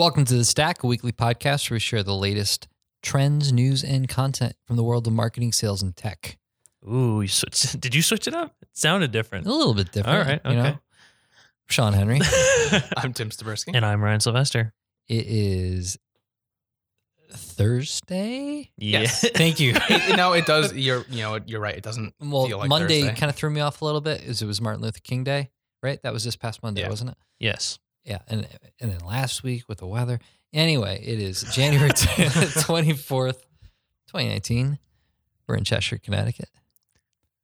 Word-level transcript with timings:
Welcome 0.00 0.24
to 0.24 0.34
the 0.34 0.46
Stack, 0.46 0.82
a 0.82 0.86
weekly 0.86 1.12
podcast 1.12 1.68
where 1.68 1.74
we 1.74 1.78
share 1.80 2.02
the 2.02 2.14
latest 2.16 2.68
trends, 3.02 3.52
news, 3.52 3.84
and 3.84 4.08
content 4.08 4.54
from 4.66 4.76
the 4.76 4.82
world 4.82 5.06
of 5.06 5.12
marketing, 5.12 5.52
sales, 5.52 5.82
and 5.82 5.94
tech. 5.94 6.38
Ooh, 6.90 7.20
you 7.20 7.28
switched. 7.28 7.78
Did 7.82 7.94
you 7.94 8.00
switch 8.00 8.26
it 8.26 8.32
up? 8.32 8.54
It 8.62 8.68
sounded 8.72 9.12
different. 9.12 9.46
A 9.46 9.52
little 9.52 9.74
bit 9.74 9.92
different. 9.92 10.18
All 10.18 10.24
right, 10.24 10.40
You 10.46 10.54
know? 10.54 10.78
Sean 11.68 11.92
Henry. 11.92 12.18
I'm 12.96 13.12
Tim 13.12 13.28
Stabersky. 13.28 13.72
and 13.74 13.84
I'm 13.84 14.02
Ryan 14.02 14.20
Sylvester. 14.20 14.72
it 15.06 15.26
is 15.28 15.98
Thursday. 17.32 18.70
Yeah. 18.78 19.00
Yes. 19.00 19.28
Thank 19.34 19.60
you. 19.60 19.74
It- 19.90 20.16
no, 20.16 20.32
it 20.32 20.46
does. 20.46 20.72
You're, 20.72 21.04
you 21.10 21.20
know, 21.20 21.40
you're 21.44 21.60
right. 21.60 21.76
It 21.76 21.82
doesn't 21.84 22.14
Well, 22.18 22.46
feel 22.46 22.56
like 22.56 22.70
Monday 22.70 23.02
kind 23.12 23.28
of 23.28 23.36
threw 23.36 23.50
me 23.50 23.60
off 23.60 23.82
a 23.82 23.84
little 23.84 24.00
bit 24.00 24.24
as 24.24 24.40
it 24.40 24.46
was 24.46 24.62
Martin 24.62 24.80
Luther 24.80 25.00
King 25.04 25.24
Day, 25.24 25.50
right? 25.82 26.02
That 26.02 26.14
was 26.14 26.24
this 26.24 26.36
past 26.36 26.62
Monday, 26.62 26.80
Yeah. 26.80 26.88
wasn't 26.88 27.10
it? 27.10 27.18
yes. 27.38 27.78
Yeah, 28.04 28.18
and 28.28 28.46
and 28.80 28.90
then 28.90 29.00
last 29.00 29.42
week 29.42 29.68
with 29.68 29.78
the 29.78 29.86
weather. 29.86 30.20
Anyway, 30.52 31.00
it 31.04 31.20
is 31.20 31.42
January 31.52 31.90
twenty 32.60 32.94
fourth, 32.94 33.46
twenty 34.08 34.28
nineteen. 34.28 34.78
We're 35.46 35.56
in 35.56 35.64
Cheshire, 35.64 35.98
Connecticut. 35.98 36.48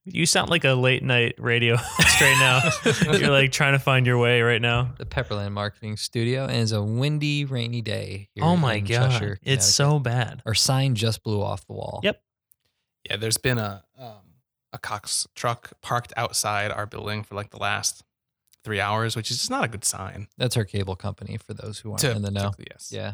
You 0.08 0.24
sound 0.24 0.50
like 0.50 0.64
a 0.64 0.74
late 0.74 1.02
night 1.02 1.34
radio 1.38 1.76
host 1.80 2.20
right 2.20 2.36
now. 2.38 3.12
You're 3.18 3.30
like 3.30 3.50
trying 3.50 3.72
to 3.72 3.80
find 3.80 4.06
your 4.06 4.18
way 4.18 4.40
right 4.40 4.62
now. 4.62 4.94
The 4.98 5.04
Pepperland 5.04 5.50
Marketing 5.52 5.96
Studio, 5.96 6.44
and 6.44 6.56
it's 6.58 6.70
a 6.70 6.80
windy, 6.82 7.44
rainy 7.44 7.82
day. 7.82 8.28
Here 8.32 8.44
Oh 8.44 8.56
my 8.56 8.74
in 8.74 8.84
god, 8.84 9.10
Cheshire, 9.10 9.38
it's 9.42 9.66
so 9.66 9.98
bad. 9.98 10.42
Our 10.46 10.54
sign 10.54 10.94
just 10.94 11.24
blew 11.24 11.42
off 11.42 11.66
the 11.66 11.72
wall. 11.72 12.00
Yep. 12.04 12.22
Yeah, 13.10 13.16
there's 13.16 13.38
been 13.38 13.58
a 13.58 13.82
um, 13.98 14.14
a 14.72 14.78
Cox 14.78 15.26
truck 15.34 15.72
parked 15.82 16.12
outside 16.16 16.70
our 16.70 16.86
building 16.86 17.24
for 17.24 17.34
like 17.34 17.50
the 17.50 17.58
last 17.58 18.04
three 18.66 18.80
hours, 18.80 19.14
which 19.16 19.30
is 19.30 19.38
just 19.38 19.50
not 19.50 19.64
a 19.64 19.68
good 19.68 19.84
sign. 19.84 20.26
That's 20.36 20.56
our 20.58 20.64
cable 20.64 20.96
company 20.96 21.38
for 21.38 21.54
those 21.54 21.78
who 21.78 21.90
aren't 21.92 22.00
To- 22.02 22.10
in 22.10 22.22
the 22.22 22.30
know. 22.30 22.50
to- 22.50 22.64
yes. 22.70 22.90
Yeah, 22.92 23.12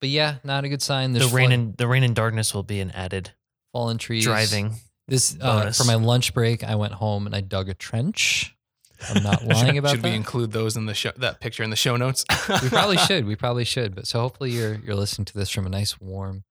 but 0.00 0.08
yeah, 0.10 0.36
not 0.44 0.64
a 0.64 0.68
good 0.68 0.82
sign. 0.82 1.12
The 1.12 1.20
rain 1.20 1.30
flood- 1.30 1.52
and 1.52 1.76
the 1.76 1.86
rain 1.86 2.02
and 2.02 2.14
darkness 2.14 2.52
will 2.52 2.62
be 2.64 2.80
an 2.80 2.90
added 2.90 3.30
fallen 3.72 3.96
trees. 3.98 4.24
driving. 4.24 4.74
This 5.08 5.36
uh, 5.40 5.70
for 5.70 5.84
my 5.84 5.94
lunch 5.94 6.34
break. 6.34 6.64
I 6.64 6.74
went 6.74 6.94
home 6.94 7.26
and 7.26 7.34
I 7.36 7.40
dug 7.40 7.68
a 7.68 7.74
trench. 7.74 8.54
I'm 9.08 9.22
not 9.22 9.44
lying 9.46 9.78
about 9.78 9.90
Should 9.92 10.02
that. 10.02 10.08
Should 10.08 10.10
we 10.10 10.16
include 10.16 10.50
those 10.52 10.76
in 10.76 10.86
the 10.86 10.94
show, 10.94 11.12
that 11.18 11.38
picture 11.38 11.62
in 11.62 11.70
the 11.70 11.76
show 11.76 11.96
notes? 11.96 12.24
we 12.62 12.68
probably 12.68 12.96
should. 13.08 13.24
We 13.24 13.36
probably 13.36 13.64
should. 13.64 13.94
But 13.94 14.06
so 14.08 14.18
hopefully 14.20 14.50
you're 14.50 14.74
you're 14.84 14.96
listening 14.96 15.26
to 15.26 15.34
this 15.38 15.48
from 15.50 15.64
a 15.64 15.68
nice 15.68 16.00
warm 16.00 16.42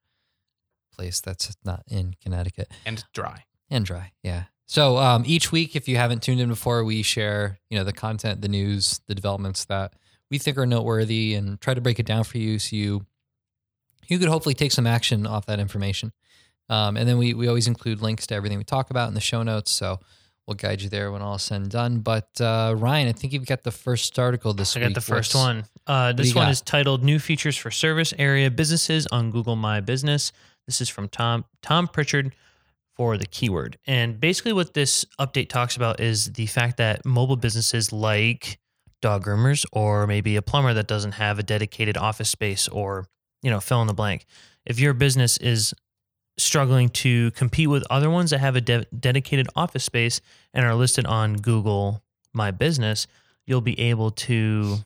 place 0.94 1.20
that's 1.20 1.54
not 1.66 1.84
in 1.90 2.16
Connecticut 2.24 2.72
and 2.86 3.04
dry. 3.14 3.44
and 3.70 3.84
dry. 3.86 4.14
Yeah. 4.24 4.44
So 4.68 4.98
um, 4.98 5.24
each 5.26 5.52
week, 5.52 5.76
if 5.76 5.88
you 5.88 5.98
haven't 5.98 6.24
tuned 6.24 6.40
in 6.42 6.50
before, 6.50 6.84
we 6.84 7.02
share 7.04 7.60
you 7.70 7.78
know 7.78 7.84
the 7.84 7.94
content, 7.94 8.42
the 8.42 8.48
news, 8.48 9.00
the 9.08 9.16
developments 9.16 9.66
that 9.66 9.94
we 10.32 10.38
think 10.38 10.58
are 10.58 10.66
noteworthy, 10.66 11.36
and 11.36 11.60
try 11.62 11.74
to 11.74 11.82
break 11.82 12.00
it 12.00 12.06
down 12.06 12.24
for 12.24 12.38
you 12.38 12.58
so 12.60 12.76
you 12.76 13.06
you 14.08 14.18
could 14.20 14.30
hopefully 14.30 14.56
take 14.56 14.72
some 14.72 14.88
action 14.88 15.26
off 15.28 15.46
that 15.48 15.60
information. 15.60 16.12
Um, 16.70 16.98
and 16.98 17.08
then 17.08 17.18
we 17.18 17.34
we 17.34 17.48
always 17.48 17.68
include 17.68 18.02
links 18.02 18.26
to 18.28 18.36
everything 18.36 18.58
we 18.58 18.64
talk 18.64 18.90
about 18.90 19.08
in 19.08 19.14
the 19.14 19.22
show 19.22 19.44
notes. 19.44 19.72
So. 19.72 20.00
We'll 20.48 20.54
guide 20.54 20.84
you 20.84 20.90
there 20.90 21.12
when 21.12 21.24
all 21.24 21.38
is 21.38 21.42
said 21.42 21.62
and 21.62 21.72
done. 21.72 22.02
But 22.02 22.40
uh, 22.40 22.76
Ryan, 22.78 23.08
I 23.08 23.14
think 23.14 23.34
you've 23.34 23.48
got 23.48 23.64
the 23.64 23.72
first 23.72 24.20
article 24.20 24.54
this 24.54 24.78
I 24.78 24.80
week. 24.80 24.86
I 24.86 24.90
got 24.90 24.94
the 24.94 25.02
first 25.02 25.34
What's- 25.34 25.44
one. 25.44 25.64
Uh, 25.88 26.14
this 26.14 26.36
one 26.36 26.46
got? 26.46 26.52
is 26.52 26.62
titled 26.62 27.04
"New 27.04 27.18
Features 27.18 27.58
for 27.58 27.72
Service 27.72 28.14
Area 28.20 28.52
Businesses 28.52 29.08
on 29.08 29.32
Google 29.32 29.56
My 29.56 29.82
Business." 29.82 30.32
This 30.68 30.82
is 30.82 30.88
from 30.88 31.10
Tom 31.10 31.46
Tom 31.64 31.88
Pritchard 31.88 32.36
for 32.96 33.18
the 33.18 33.26
keyword. 33.26 33.78
And 33.86 34.20
basically, 34.20 34.54
what 34.54 34.74
this 34.74 35.06
update 35.20 35.50
talks 35.50 35.76
about 35.76 36.00
is 36.00 36.34
the 36.34 36.46
fact 36.46 36.78
that 36.78 37.06
mobile 37.06 37.36
businesses 37.36 37.92
like 37.92 38.58
dog 39.02 39.26
groomers 39.26 39.66
or 39.72 40.08
maybe 40.08 40.36
a 40.36 40.42
plumber 40.42 40.74
that 40.74 40.88
doesn't 40.88 41.14
have 41.14 41.38
a 41.38 41.44
dedicated 41.44 41.98
office 41.98 42.30
space 42.30 42.68
or 42.68 43.06
you 43.42 43.52
know 43.52 43.60
fill 43.60 43.82
in 43.82 43.88
the 43.88 43.94
blank. 43.94 44.26
If 44.66 44.80
your 44.80 44.94
business 44.94 45.38
is 45.38 45.74
struggling 46.38 46.90
to 46.90 47.32
compete 47.32 47.70
with 47.70 47.86
other 47.90 48.10
ones 48.10 48.32
that 48.32 48.40
have 48.40 48.56
a 48.56 48.62
de- 48.62 48.86
dedicated 48.98 49.48
office 49.56 49.84
space 49.84 50.22
and 50.54 50.66
are 50.66 50.76
listed 50.76 51.06
on 51.06 51.36
Google 51.36 52.04
My 52.34 52.52
Business, 52.52 53.08
you'll 53.46 53.62
be 53.62 53.80
able 53.80 54.12
to 54.12 54.80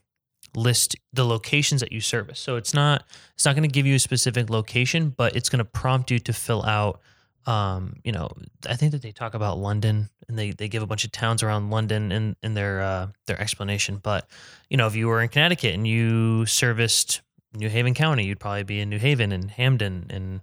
list 0.54 0.96
the 1.12 1.24
locations 1.24 1.80
that 1.80 1.92
you 1.92 2.00
service. 2.00 2.38
So 2.40 2.56
it's 2.56 2.74
not 2.74 3.04
it's 3.34 3.44
not 3.44 3.54
going 3.54 3.68
to 3.68 3.72
give 3.72 3.86
you 3.86 3.94
a 3.94 4.00
specific 4.00 4.50
location, 4.50 5.10
but 5.10 5.36
it's 5.36 5.48
going 5.48 5.58
to 5.58 5.64
prompt 5.64 6.10
you 6.10 6.18
to 6.20 6.32
fill 6.32 6.64
out 6.64 7.00
um, 7.46 7.96
you 8.04 8.12
know, 8.12 8.30
I 8.68 8.76
think 8.76 8.92
that 8.92 9.02
they 9.02 9.12
talk 9.12 9.34
about 9.34 9.58
London 9.58 10.08
and 10.28 10.38
they, 10.38 10.50
they 10.52 10.68
give 10.68 10.82
a 10.82 10.86
bunch 10.86 11.04
of 11.04 11.12
towns 11.12 11.42
around 11.42 11.70
London 11.70 12.12
in, 12.12 12.36
in 12.42 12.54
their 12.54 12.80
uh, 12.82 13.06
their 13.26 13.40
explanation. 13.40 13.98
But, 14.02 14.26
you 14.68 14.76
know, 14.76 14.86
if 14.86 14.94
you 14.94 15.08
were 15.08 15.22
in 15.22 15.28
Connecticut 15.28 15.74
and 15.74 15.86
you 15.86 16.46
serviced 16.46 17.22
New 17.54 17.68
Haven 17.68 17.94
County, 17.94 18.24
you'd 18.24 18.40
probably 18.40 18.62
be 18.64 18.80
in 18.80 18.90
New 18.90 18.98
Haven 18.98 19.32
and 19.32 19.50
Hamden 19.50 20.06
and 20.10 20.40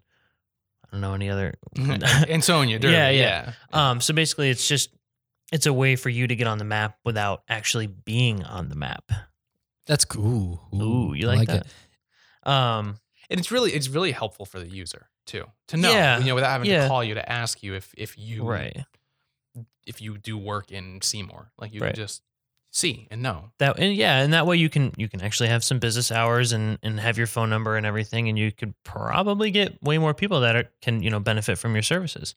I 0.85 0.87
don't 0.91 1.01
know 1.01 1.13
any 1.13 1.29
other 1.29 1.53
Ansonia, 1.77 2.79
Durham, 2.79 2.93
Yeah, 2.93 3.09
yeah, 3.09 3.53
yeah. 3.73 3.89
um, 3.89 4.01
so 4.01 4.13
basically, 4.13 4.49
it's 4.49 4.67
just 4.67 4.89
it's 5.51 5.65
a 5.65 5.73
way 5.73 5.95
for 5.95 6.09
you 6.09 6.27
to 6.27 6.35
get 6.35 6.47
on 6.47 6.57
the 6.57 6.63
map 6.65 6.97
without 7.05 7.43
actually 7.49 7.87
being 7.87 8.43
on 8.43 8.69
the 8.69 8.75
map. 8.75 9.09
That's 9.85 10.05
cool. 10.05 10.61
Ooh, 10.73 11.13
you 11.13 11.29
I 11.29 11.35
like, 11.35 11.49
it. 11.49 11.67
that? 12.45 12.49
Um, 12.51 12.99
And 13.29 13.39
it's 13.39 13.51
really 13.51 13.71
it's 13.73 13.89
really 13.89 14.11
helpful 14.11 14.45
for 14.45 14.59
the 14.59 14.69
user 14.69 15.09
too 15.25 15.45
to 15.67 15.77
know, 15.77 15.91
Yeah, 15.91 16.19
you 16.19 16.25
know, 16.25 16.35
without 16.35 16.51
having 16.51 16.69
yeah. 16.69 16.83
to 16.83 16.87
call 16.87 17.03
you 17.03 17.13
to 17.15 17.31
ask 17.31 17.61
you 17.61 17.73
if 17.75 17.93
if 17.97 18.17
you 18.17 18.43
right. 18.47 18.85
if 19.85 20.01
you 20.01 20.17
do 20.17 20.37
work 20.37 20.71
in 20.71 21.01
Seymour, 21.01 21.51
like 21.57 21.73
you 21.73 21.81
Right. 21.81 21.93
can 21.93 21.95
just 21.95 22.21
see 22.71 23.07
and 23.11 23.21
know. 23.21 23.51
That 23.59 23.79
and 23.79 23.93
yeah, 23.93 24.21
and 24.21 24.33
that 24.33 24.45
way 24.45 24.57
you 24.57 24.69
can 24.69 24.93
you 24.97 25.09
can 25.09 25.21
actually 25.21 25.49
have 25.49 25.63
some 25.63 25.79
business 25.79 26.11
hours 26.11 26.53
and 26.53 26.77
and 26.83 26.99
have 26.99 27.17
your 27.17 27.27
phone 27.27 27.49
number 27.49 27.75
and 27.75 27.85
everything, 27.85 28.29
and 28.29 28.37
you 28.37 28.51
could 28.51 28.73
probably 28.83 29.51
get 29.51 29.81
way 29.83 29.97
more 29.97 30.13
people 30.13 30.41
that 30.41 30.55
are, 30.55 30.69
can 30.81 31.01
you 31.01 31.09
know 31.09 31.19
benefit 31.19 31.57
from 31.57 31.73
your 31.73 31.83
services. 31.83 32.35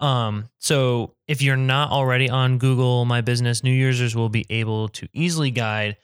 Um, 0.00 0.48
so 0.58 1.14
if 1.28 1.40
you're 1.40 1.56
not 1.56 1.92
already 1.92 2.28
on 2.28 2.58
Google 2.58 3.04
My 3.04 3.20
Business, 3.20 3.62
new 3.62 3.72
users 3.72 4.16
will 4.16 4.28
be 4.28 4.44
able 4.50 4.88
to 4.88 5.08
easily 5.12 5.52
guide 5.52 5.96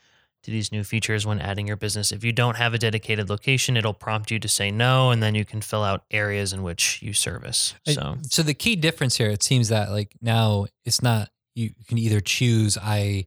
to 0.42 0.50
these 0.50 0.72
new 0.72 0.82
features 0.84 1.26
when 1.26 1.40
adding 1.40 1.66
your 1.66 1.76
business. 1.76 2.12
If 2.12 2.24
you 2.24 2.32
don't 2.32 2.56
have 2.56 2.72
a 2.74 2.78
dedicated 2.78 3.28
location, 3.28 3.76
it'll 3.76 3.92
prompt 3.94 4.30
you 4.30 4.38
to 4.38 4.48
say 4.48 4.70
no, 4.70 5.10
and 5.10 5.22
then 5.22 5.34
you 5.34 5.44
can 5.44 5.60
fill 5.60 5.82
out 5.82 6.04
areas 6.10 6.52
in 6.52 6.62
which 6.62 7.00
you 7.02 7.12
service. 7.12 7.74
So 7.86 8.16
so 8.22 8.42
the 8.42 8.54
key 8.54 8.76
difference 8.76 9.16
here, 9.16 9.28
it 9.30 9.42
seems 9.42 9.68
that 9.68 9.90
like 9.90 10.14
now 10.22 10.66
it's 10.84 11.02
not 11.02 11.30
you 11.54 11.70
can 11.88 11.98
either 11.98 12.20
choose 12.20 12.78
I 12.80 13.26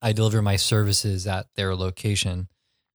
I 0.00 0.12
deliver 0.12 0.42
my 0.42 0.56
services 0.56 1.26
at 1.26 1.46
their 1.56 1.74
location, 1.76 2.48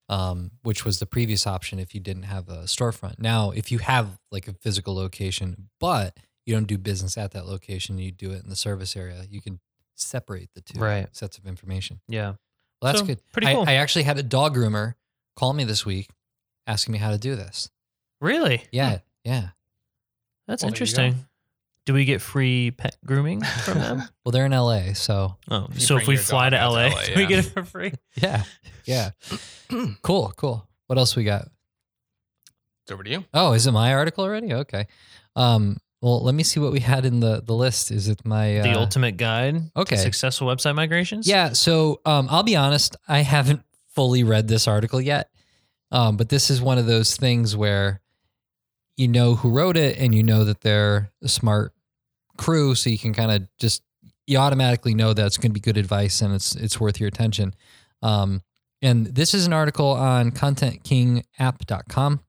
um, 0.09 0.51
which 0.63 0.83
was 0.85 0.99
the 0.99 1.05
previous 1.05 1.47
option 1.47 1.79
if 1.79 1.93
you 1.95 2.01
didn't 2.01 2.23
have 2.23 2.49
a 2.49 2.63
storefront. 2.63 3.19
Now, 3.19 3.51
if 3.51 3.71
you 3.71 3.79
have 3.79 4.19
like 4.31 4.47
a 4.47 4.53
physical 4.53 4.93
location, 4.95 5.69
but 5.79 6.17
you 6.45 6.53
don't 6.53 6.67
do 6.67 6.77
business 6.77 7.17
at 7.17 7.31
that 7.31 7.45
location, 7.45 7.97
you 7.97 8.11
do 8.11 8.31
it 8.31 8.43
in 8.43 8.49
the 8.49 8.55
service 8.55 8.95
area, 8.95 9.23
you 9.29 9.41
can 9.41 9.59
separate 9.95 10.49
the 10.53 10.61
two 10.61 10.79
Right. 10.79 11.13
sets 11.16 11.37
of 11.37 11.45
information. 11.47 11.99
yeah, 12.07 12.35
Well, 12.81 12.93
that's 12.93 12.99
So, 12.99 13.05
good. 13.05 13.19
pretty 13.31 13.47
cool. 13.47 13.65
I 13.67 13.73
actually 13.73 14.03
had 14.03 14.17
a 14.17 14.23
dog 14.23 14.55
groomer 14.55 14.93
call 15.35 15.53
me 15.53 15.63
this 15.63 15.85
week 15.85 16.09
asking 16.67 16.91
me 16.93 16.97
how 16.99 17.11
to 17.11 17.17
do 17.17 17.35
this. 17.35 17.69
really, 18.21 18.63
Yeah, 18.71 18.99
yeah. 19.23 19.49
that's 20.47 20.63
Well, 20.63 20.71
there 20.71 20.79
you 20.85 20.85
go. 20.93 21.01
interesting. 21.03 21.25
Do 21.85 21.93
we 21.93 22.03
get 22.05 22.21
free 22.21 22.71
pet 22.71 22.97
grooming 23.05 23.41
from 23.41 23.79
them? 23.79 24.03
Well, 24.25 24.31
they're 24.33 24.45
in 24.45 24.51
LA, 24.51 24.91
so 24.93 25.37
Oh, 25.49 25.67
so 25.77 25.95
if 25.97 26.05
we 26.07 26.17
fly 26.17 26.49
to 26.49 26.57
LA, 26.57 26.89
to 26.89 26.95
LA, 26.95 27.03
do 27.05 27.13
we 27.16 27.25
get 27.27 27.39
it 27.39 27.49
for 27.49 27.63
free? 27.63 27.93
yeah, 28.16 28.43
yeah. 28.85 29.11
cool, 30.01 30.33
cool. 30.35 30.67
What 30.87 30.97
else 30.99 31.16
we 31.16 31.23
got? 31.23 31.47
It's 32.83 32.91
over 32.91 33.03
to 33.03 33.09
you. 33.09 33.23
Oh, 33.33 33.53
is 33.53 33.67
it 33.67 33.71
my 33.71 33.93
article 33.93 34.23
already? 34.25 34.53
Okay. 34.53 34.87
Um, 35.35 35.77
well, 36.02 36.24
let 36.24 36.35
me 36.35 36.44
see 36.44 36.59
what 36.59 36.72
we 36.72 36.80
had 36.80 37.06
in 37.06 37.19
the 37.19 37.41
the 37.41 37.53
list. 37.53 37.91
Is 37.91 38.08
it 38.08 38.25
my 38.25 38.59
uh, 38.59 38.63
The 38.63 38.74
ultimate 38.74 39.17
guide 39.17 39.72
okay. 39.76 39.96
to 39.96 40.02
successful 40.02 40.47
website 40.47 40.76
migrations. 40.76 41.28
Yeah. 41.28 41.53
So 41.53 42.02
um, 42.05 42.28
I'll 42.29 42.44
be 42.44 42.55
honest, 42.55 42.96
I 43.08 43.20
haven't 43.20 43.61
fully 43.96 44.23
read 44.23 44.47
this 44.47 44.67
article 44.67 45.02
yet, 45.02 45.29
um, 45.91 46.17
but 46.17 46.29
this 46.29 46.49
is 46.49 46.61
one 46.61 46.78
of 46.78 46.85
those 46.85 47.17
things 47.17 47.55
where 47.55 48.02
you 48.96 49.08
know 49.08 49.35
who 49.35 49.49
wrote 49.49 49.78
it 49.78 49.97
and 49.97 50.14
you 50.14 50.23
know 50.23 50.44
that 50.44 50.61
they're 50.61 51.11
a 51.23 51.28
smart 51.28 51.73
crew, 52.38 52.76
so 52.76 52.90
you 52.90 53.00
can 53.00 53.14
kind 53.14 53.32
of 53.32 53.47
just 53.58 53.82
you 54.28 54.38
automatically 54.38 54.93
know 54.93 55.14
that 55.14 55.26
it's 55.26 55.38
going 55.38 55.52
to 55.52 55.53
be 55.53 55.59
good 55.59 55.78
advice 55.78 56.22
and 56.22 56.34
it's 56.35 56.55
it's 56.55 56.79
worth 56.79 57.00
your 57.00 57.08
attention. 57.08 57.55
Um, 58.03 58.43
and 58.82 59.08
this 59.08 59.34
is 59.34 59.47
an 59.47 59.53
article 59.53 59.88
on 59.88 60.32
ContentKingApp.com, 60.32 62.20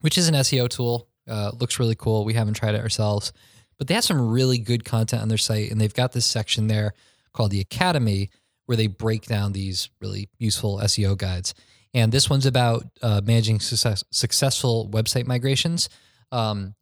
which 0.00 0.16
is 0.16 0.28
an 0.28 0.34
SEO 0.36 0.68
tool. 0.70 1.08
Uh, 1.28 1.50
looks 1.58 1.78
really 1.78 1.94
cool. 1.94 2.24
We 2.24 2.34
haven't 2.34 2.54
tried 2.54 2.74
it 2.74 2.80
ourselves, 2.82 3.32
but 3.78 3.88
they 3.88 3.94
have 3.94 4.04
some 4.04 4.30
really 4.30 4.58
good 4.58 4.84
content 4.84 5.22
on 5.22 5.28
their 5.28 5.38
site, 5.38 5.70
and 5.70 5.80
they've 5.80 5.94
got 5.94 6.12
this 6.12 6.26
section 6.26 6.66
there 6.68 6.94
called 7.32 7.50
the 7.50 7.60
Academy 7.60 8.30
where 8.66 8.76
they 8.76 8.86
break 8.86 9.26
down 9.26 9.52
these 9.52 9.90
really 10.00 10.28
useful 10.38 10.78
SEO 10.78 11.16
guides. 11.16 11.54
And 11.92 12.10
this 12.10 12.28
one's 12.28 12.46
about 12.46 12.86
uh, 13.02 13.20
managing 13.24 13.60
success, 13.60 14.02
successful 14.10 14.88
website 14.90 15.26
migrations. 15.26 15.88
Um, 16.32 16.74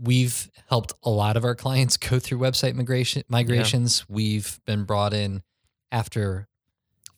we've 0.00 0.50
helped 0.68 0.92
a 1.02 1.10
lot 1.10 1.36
of 1.36 1.44
our 1.44 1.54
clients 1.54 1.96
go 1.96 2.18
through 2.18 2.38
website 2.38 2.74
migration 2.74 3.22
migrations. 3.28 4.08
We've 4.08 4.60
been 4.66 4.84
brought 4.84 5.12
in 5.12 5.42
after 5.90 6.48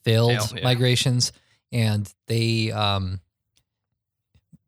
failed 0.05 0.33
Fail, 0.33 0.59
yeah. 0.59 0.65
migrations, 0.65 1.33
and 1.71 2.13
they 2.27 2.73
um, 2.73 3.21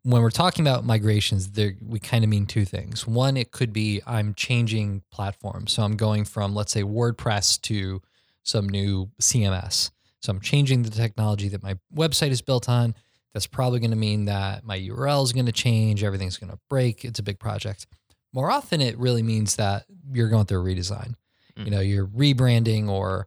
when 0.05 0.21
we're 0.21 0.31
talking 0.31 0.67
about 0.67 0.85
migrations, 0.85 1.53
there 1.53 1.75
we 1.83 1.99
kind 1.99 2.25
of 2.25 2.31
mean 2.31 2.47
two 2.47 2.67
things. 2.67 3.06
One, 3.06 3.37
it 3.37 3.51
could 3.53 3.73
be 3.73 4.03
I'm 4.06 4.35
changing 4.35 5.03
platforms, 5.11 5.73
so 5.73 5.83
I'm 5.83 5.97
going 5.97 6.27
from 6.27 6.55
let's 6.55 6.73
say 6.73 6.83
WordPress 6.83 7.61
to 7.62 8.03
some 8.43 8.69
new 8.69 9.11
CMS. 9.21 9.91
So 10.21 10.31
I'm 10.31 10.41
changing 10.41 10.83
the 10.83 10.91
technology 10.91 11.49
that 11.49 11.62
my 11.62 11.79
website 11.95 12.31
is 12.31 12.43
built 12.43 12.69
on. 12.69 12.95
That's 13.33 13.47
probably 13.47 13.81
going 13.81 13.91
to 13.91 13.97
mean 13.97 14.27
that 14.27 14.65
my 14.65 14.79
URL 14.79 15.25
is 15.25 15.33
going 15.33 15.47
to 15.47 15.53
change, 15.53 16.05
everything's 16.05 16.37
going 16.37 16.53
to 16.53 16.59
break. 16.69 17.05
It's 17.05 17.19
a 17.19 17.23
big 17.23 17.39
project. 17.39 17.87
More 18.33 18.50
often, 18.50 18.81
it 18.81 18.99
really 18.99 19.23
means 19.23 19.57
that 19.57 19.87
you're 20.12 20.29
going 20.29 20.45
through 20.45 20.61
a 20.61 20.65
redesign. 20.65 21.15
Mm. 21.57 21.65
You 21.65 21.71
know, 21.71 21.81
you're 21.81 22.07
rebranding 22.07 22.89
or 22.89 23.27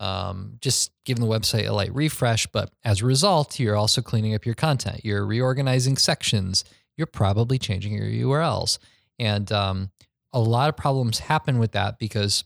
um, 0.00 0.58
just 0.60 0.92
giving 1.04 1.24
the 1.24 1.30
website 1.30 1.66
a 1.66 1.72
light 1.72 1.94
refresh. 1.94 2.46
But 2.46 2.70
as 2.84 3.00
a 3.00 3.06
result, 3.06 3.58
you're 3.58 3.76
also 3.76 4.02
cleaning 4.02 4.34
up 4.34 4.44
your 4.44 4.54
content. 4.54 5.04
You're 5.04 5.26
reorganizing 5.26 5.96
sections. 5.96 6.64
You're 6.96 7.06
probably 7.06 7.58
changing 7.58 7.94
your 7.94 8.06
URLs. 8.28 8.78
And 9.18 9.50
um, 9.52 9.90
a 10.32 10.40
lot 10.40 10.68
of 10.68 10.76
problems 10.76 11.20
happen 11.20 11.58
with 11.58 11.72
that 11.72 11.98
because 11.98 12.44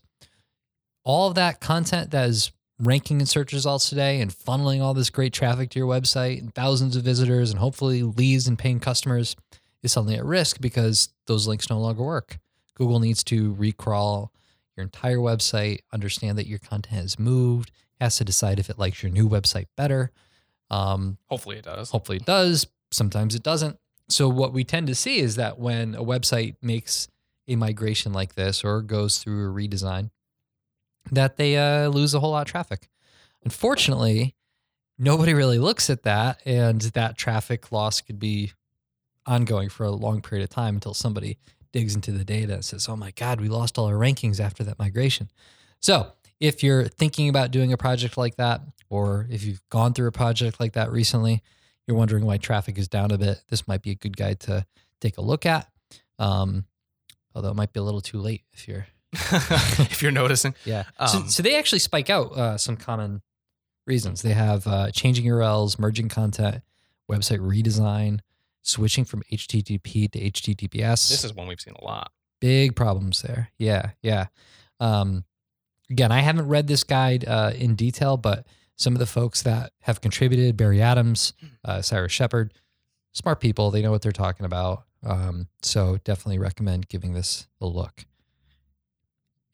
all 1.03 1.27
of 1.27 1.35
that 1.35 1.59
content 1.59 2.11
that 2.11 2.29
is 2.29 2.51
ranking 2.79 3.19
in 3.19 3.25
search 3.25 3.53
results 3.53 3.89
today 3.89 4.21
and 4.21 4.31
funneling 4.31 4.81
all 4.81 4.93
this 4.93 5.09
great 5.09 5.33
traffic 5.33 5.69
to 5.69 5.79
your 5.79 5.87
website 5.87 6.39
and 6.39 6.53
thousands 6.53 6.95
of 6.95 7.03
visitors 7.03 7.51
and 7.51 7.59
hopefully 7.59 8.01
leads 8.01 8.47
and 8.47 8.57
paying 8.57 8.79
customers 8.79 9.35
is 9.83 9.91
suddenly 9.91 10.15
at 10.15 10.25
risk 10.25 10.59
because 10.61 11.09
those 11.27 11.47
links 11.47 11.69
no 11.69 11.79
longer 11.79 12.03
work. 12.03 12.39
Google 12.75 12.99
needs 12.99 13.23
to 13.25 13.53
recrawl 13.55 14.29
your 14.81 14.85
entire 14.85 15.17
website, 15.17 15.79
understand 15.93 16.37
that 16.39 16.47
your 16.47 16.59
content 16.59 16.97
has 16.97 17.19
moved, 17.19 17.71
has 17.99 18.17
to 18.17 18.23
decide 18.25 18.59
if 18.59 18.69
it 18.69 18.79
likes 18.79 19.03
your 19.03 19.11
new 19.11 19.29
website 19.29 19.67
better. 19.77 20.11
Um, 20.71 21.17
Hopefully 21.27 21.57
it 21.57 21.65
does. 21.65 21.91
hopefully 21.91 22.17
it 22.17 22.25
does. 22.25 22.65
Sometimes 22.91 23.35
it 23.35 23.43
doesn't. 23.43 23.77
So 24.09 24.27
what 24.27 24.53
we 24.53 24.63
tend 24.63 24.87
to 24.87 24.95
see 24.95 25.19
is 25.19 25.35
that 25.35 25.59
when 25.59 25.93
a 25.95 26.03
website 26.03 26.55
makes 26.61 27.07
a 27.47 27.55
migration 27.55 28.11
like 28.11 28.33
this 28.35 28.63
or 28.63 28.81
goes 28.81 29.19
through 29.19 29.49
a 29.49 29.53
redesign, 29.53 30.09
that 31.11 31.37
they 31.37 31.57
uh, 31.57 31.87
lose 31.89 32.13
a 32.13 32.19
whole 32.19 32.31
lot 32.31 32.41
of 32.41 32.51
traffic. 32.51 32.89
Unfortunately, 33.43 34.35
nobody 34.97 35.33
really 35.33 35.59
looks 35.59 35.89
at 35.89 36.03
that, 36.03 36.41
and 36.45 36.81
that 36.81 37.17
traffic 37.17 37.71
loss 37.71 38.01
could 38.01 38.19
be 38.19 38.53
ongoing 39.25 39.69
for 39.69 39.85
a 39.85 39.91
long 39.91 40.21
period 40.21 40.43
of 40.43 40.49
time 40.49 40.75
until 40.75 40.93
somebody 40.93 41.37
digs 41.73 41.95
into 41.95 42.11
the 42.11 42.25
data 42.25 42.55
and 42.55 42.65
says, 42.65 42.87
"Oh 42.89 42.95
my 42.95 43.11
God, 43.11 43.39
we 43.41 43.49
lost 43.49 43.77
all 43.77 43.85
our 43.85 43.95
rankings 43.95 44.39
after 44.39 44.63
that 44.63 44.79
migration." 44.79 45.29
So 45.79 46.13
if 46.39 46.63
you're 46.63 46.85
thinking 46.85 47.29
about 47.29 47.51
doing 47.51 47.71
a 47.71 47.77
project 47.77 48.17
like 48.17 48.35
that, 48.35 48.61
or 48.89 49.27
if 49.29 49.43
you've 49.43 49.61
gone 49.69 49.93
through 49.93 50.07
a 50.07 50.11
project 50.11 50.59
like 50.59 50.73
that 50.73 50.91
recently, 50.91 51.43
you're 51.87 51.97
wondering 51.97 52.25
why 52.25 52.37
traffic 52.37 52.77
is 52.77 52.87
down 52.87 53.11
a 53.11 53.17
bit, 53.17 53.43
this 53.49 53.67
might 53.67 53.81
be 53.81 53.91
a 53.91 53.95
good 53.95 54.17
guide 54.17 54.39
to 54.41 54.65
take 54.99 55.17
a 55.17 55.21
look 55.21 55.45
at. 55.45 55.67
Um, 56.19 56.65
although 57.33 57.49
it 57.49 57.55
might 57.55 57.73
be 57.73 57.79
a 57.79 57.83
little 57.83 58.01
too 58.01 58.19
late 58.19 58.43
if 58.53 58.67
you're, 58.67 58.87
if 59.13 60.01
you're 60.01 60.11
noticing. 60.11 60.55
yeah. 60.65 60.83
so, 61.07 61.19
Um, 61.19 61.29
so 61.29 61.43
they 61.43 61.55
actually 61.57 61.79
spike 61.79 62.09
out 62.09 62.31
uh, 62.33 62.57
some 62.57 62.75
common 62.75 63.21
reasons. 63.87 64.21
They 64.21 64.33
have 64.33 64.67
uh, 64.67 64.91
changing 64.91 65.25
URLs, 65.25 65.79
merging 65.79 66.09
content, 66.09 66.61
website 67.09 67.39
redesign, 67.39 68.19
switching 68.61 69.05
from 69.05 69.23
HTTP 69.31 70.11
to 70.11 70.19
HTTPS 70.19 71.09
This 71.09 71.23
is 71.23 71.33
one 71.33 71.47
we've 71.47 71.59
seen 71.61 71.73
a 71.79 71.83
lot. 71.83 72.11
big 72.39 72.75
problems 72.75 73.21
there. 73.21 73.51
Yeah, 73.57 73.91
yeah. 74.01 74.27
Um, 74.79 75.25
again, 75.89 76.11
I 76.11 76.19
haven't 76.21 76.47
read 76.47 76.67
this 76.67 76.83
guide 76.83 77.25
uh, 77.27 77.51
in 77.55 77.75
detail, 77.75 78.17
but 78.17 78.45
some 78.77 78.93
of 78.93 78.99
the 78.99 79.05
folks 79.05 79.43
that 79.43 79.71
have 79.81 80.01
contributed, 80.01 80.57
Barry 80.57 80.81
Adams, 80.81 81.33
uh, 81.63 81.81
Cyrus 81.81 82.11
Shepard, 82.11 82.53
smart 83.13 83.39
people. 83.39 83.69
They 83.71 83.81
know 83.81 83.91
what 83.91 84.01
they're 84.01 84.11
talking 84.11 84.45
about. 84.45 84.83
Um, 85.03 85.47
so 85.61 85.97
definitely 86.03 86.39
recommend 86.39 86.87
giving 86.87 87.13
this 87.13 87.47
a 87.59 87.65
look. 87.67 88.05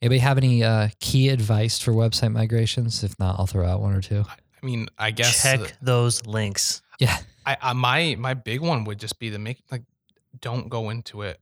Anybody 0.00 0.18
have 0.20 0.38
any 0.38 0.62
uh, 0.62 0.88
key 1.00 1.28
advice 1.28 1.78
for 1.80 1.92
website 1.92 2.32
migrations? 2.32 3.02
If 3.02 3.18
not, 3.18 3.38
I'll 3.38 3.46
throw 3.46 3.66
out 3.66 3.80
one 3.80 3.94
or 3.94 4.00
two. 4.00 4.24
I 4.62 4.66
mean, 4.66 4.88
I 4.98 5.10
guess 5.10 5.42
Check 5.42 5.60
uh, 5.60 5.66
those 5.82 6.24
links. 6.26 6.82
Yeah, 7.00 7.16
I, 7.48 7.56
I 7.60 7.72
my 7.72 8.16
my 8.18 8.34
big 8.34 8.60
one 8.60 8.84
would 8.84 8.98
just 9.00 9.18
be 9.18 9.30
to 9.30 9.38
make 9.38 9.58
like 9.70 9.82
don't 10.40 10.68
go 10.68 10.90
into 10.90 11.22
it 11.22 11.40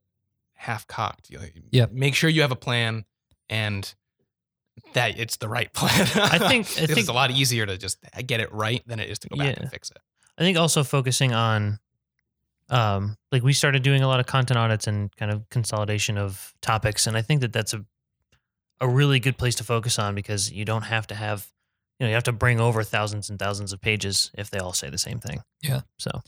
half 0.55 0.87
cocked. 0.87 1.31
Know, 1.31 1.87
Make 1.93 2.15
sure 2.15 2.31
you 2.31 2.43
have 2.43 2.53
a 2.53 2.57
plan 2.57 3.05
and 3.51 3.93
that 4.95 5.19
it's 5.19 5.37
the 5.37 5.49
right 5.49 5.73
plan. 5.79 6.07
I 6.15 6.39
think- 6.39 6.67
I 6.79 6.85
it's 6.85 7.09
a 7.09 7.13
lot 7.13 7.31
easier 7.31 7.67
to 7.67 7.77
just 7.77 7.99
get 8.27 8.41
it 8.41 8.53
right 8.53 8.83
than 8.87 9.01
it 9.01 9.09
is 9.11 9.19
to 9.21 9.29
go 9.29 9.37
back 9.37 9.57
Yeah. 9.57 9.63
and 9.63 9.71
fix 9.71 9.91
it. 9.91 9.99
I 10.39 10.43
think 10.43 10.59
also 10.59 10.85
focusing 10.85 11.33
on, 11.33 11.79
um, 12.69 13.17
like 13.33 13.43
we 13.43 13.53
started 13.53 13.83
doing 13.83 14.03
a 14.03 14.09
lot 14.09 14.21
of 14.21 14.27
content 14.27 14.59
audits 14.59 14.87
and 14.87 15.15
kind 15.17 15.31
of 15.33 15.49
consolidation 15.51 16.19
of 16.19 16.53
topics, 16.61 17.07
and 17.07 17.17
I 17.17 17.23
think 17.23 17.41
that 17.41 17.53
that's 17.53 17.73
a 17.75 17.85
a 18.81 18.87
really 18.89 19.19
good 19.19 19.39
place 19.39 19.55
to 19.55 19.65
focus 19.65 19.99
on 19.99 20.15
because 20.15 20.53
you 20.53 20.63
don't 20.67 20.83
have 20.83 21.07
to 21.07 21.15
have, 21.15 21.47
you 21.99 22.05
know, 22.05 22.09
you 22.09 22.15
have 22.15 22.25
to 22.25 22.33
bring 22.33 22.61
over 22.61 22.83
thousands 22.83 23.31
and 23.31 23.39
thousands 23.39 23.73
of 23.73 23.81
pages 23.81 24.31
if 24.35 24.51
they 24.51 24.59
all 24.59 24.73
say 24.73 24.91
the 24.91 24.99
same 24.99 25.19
thing. 25.19 25.41
Yeah. 25.63 25.81
So 25.99 26.23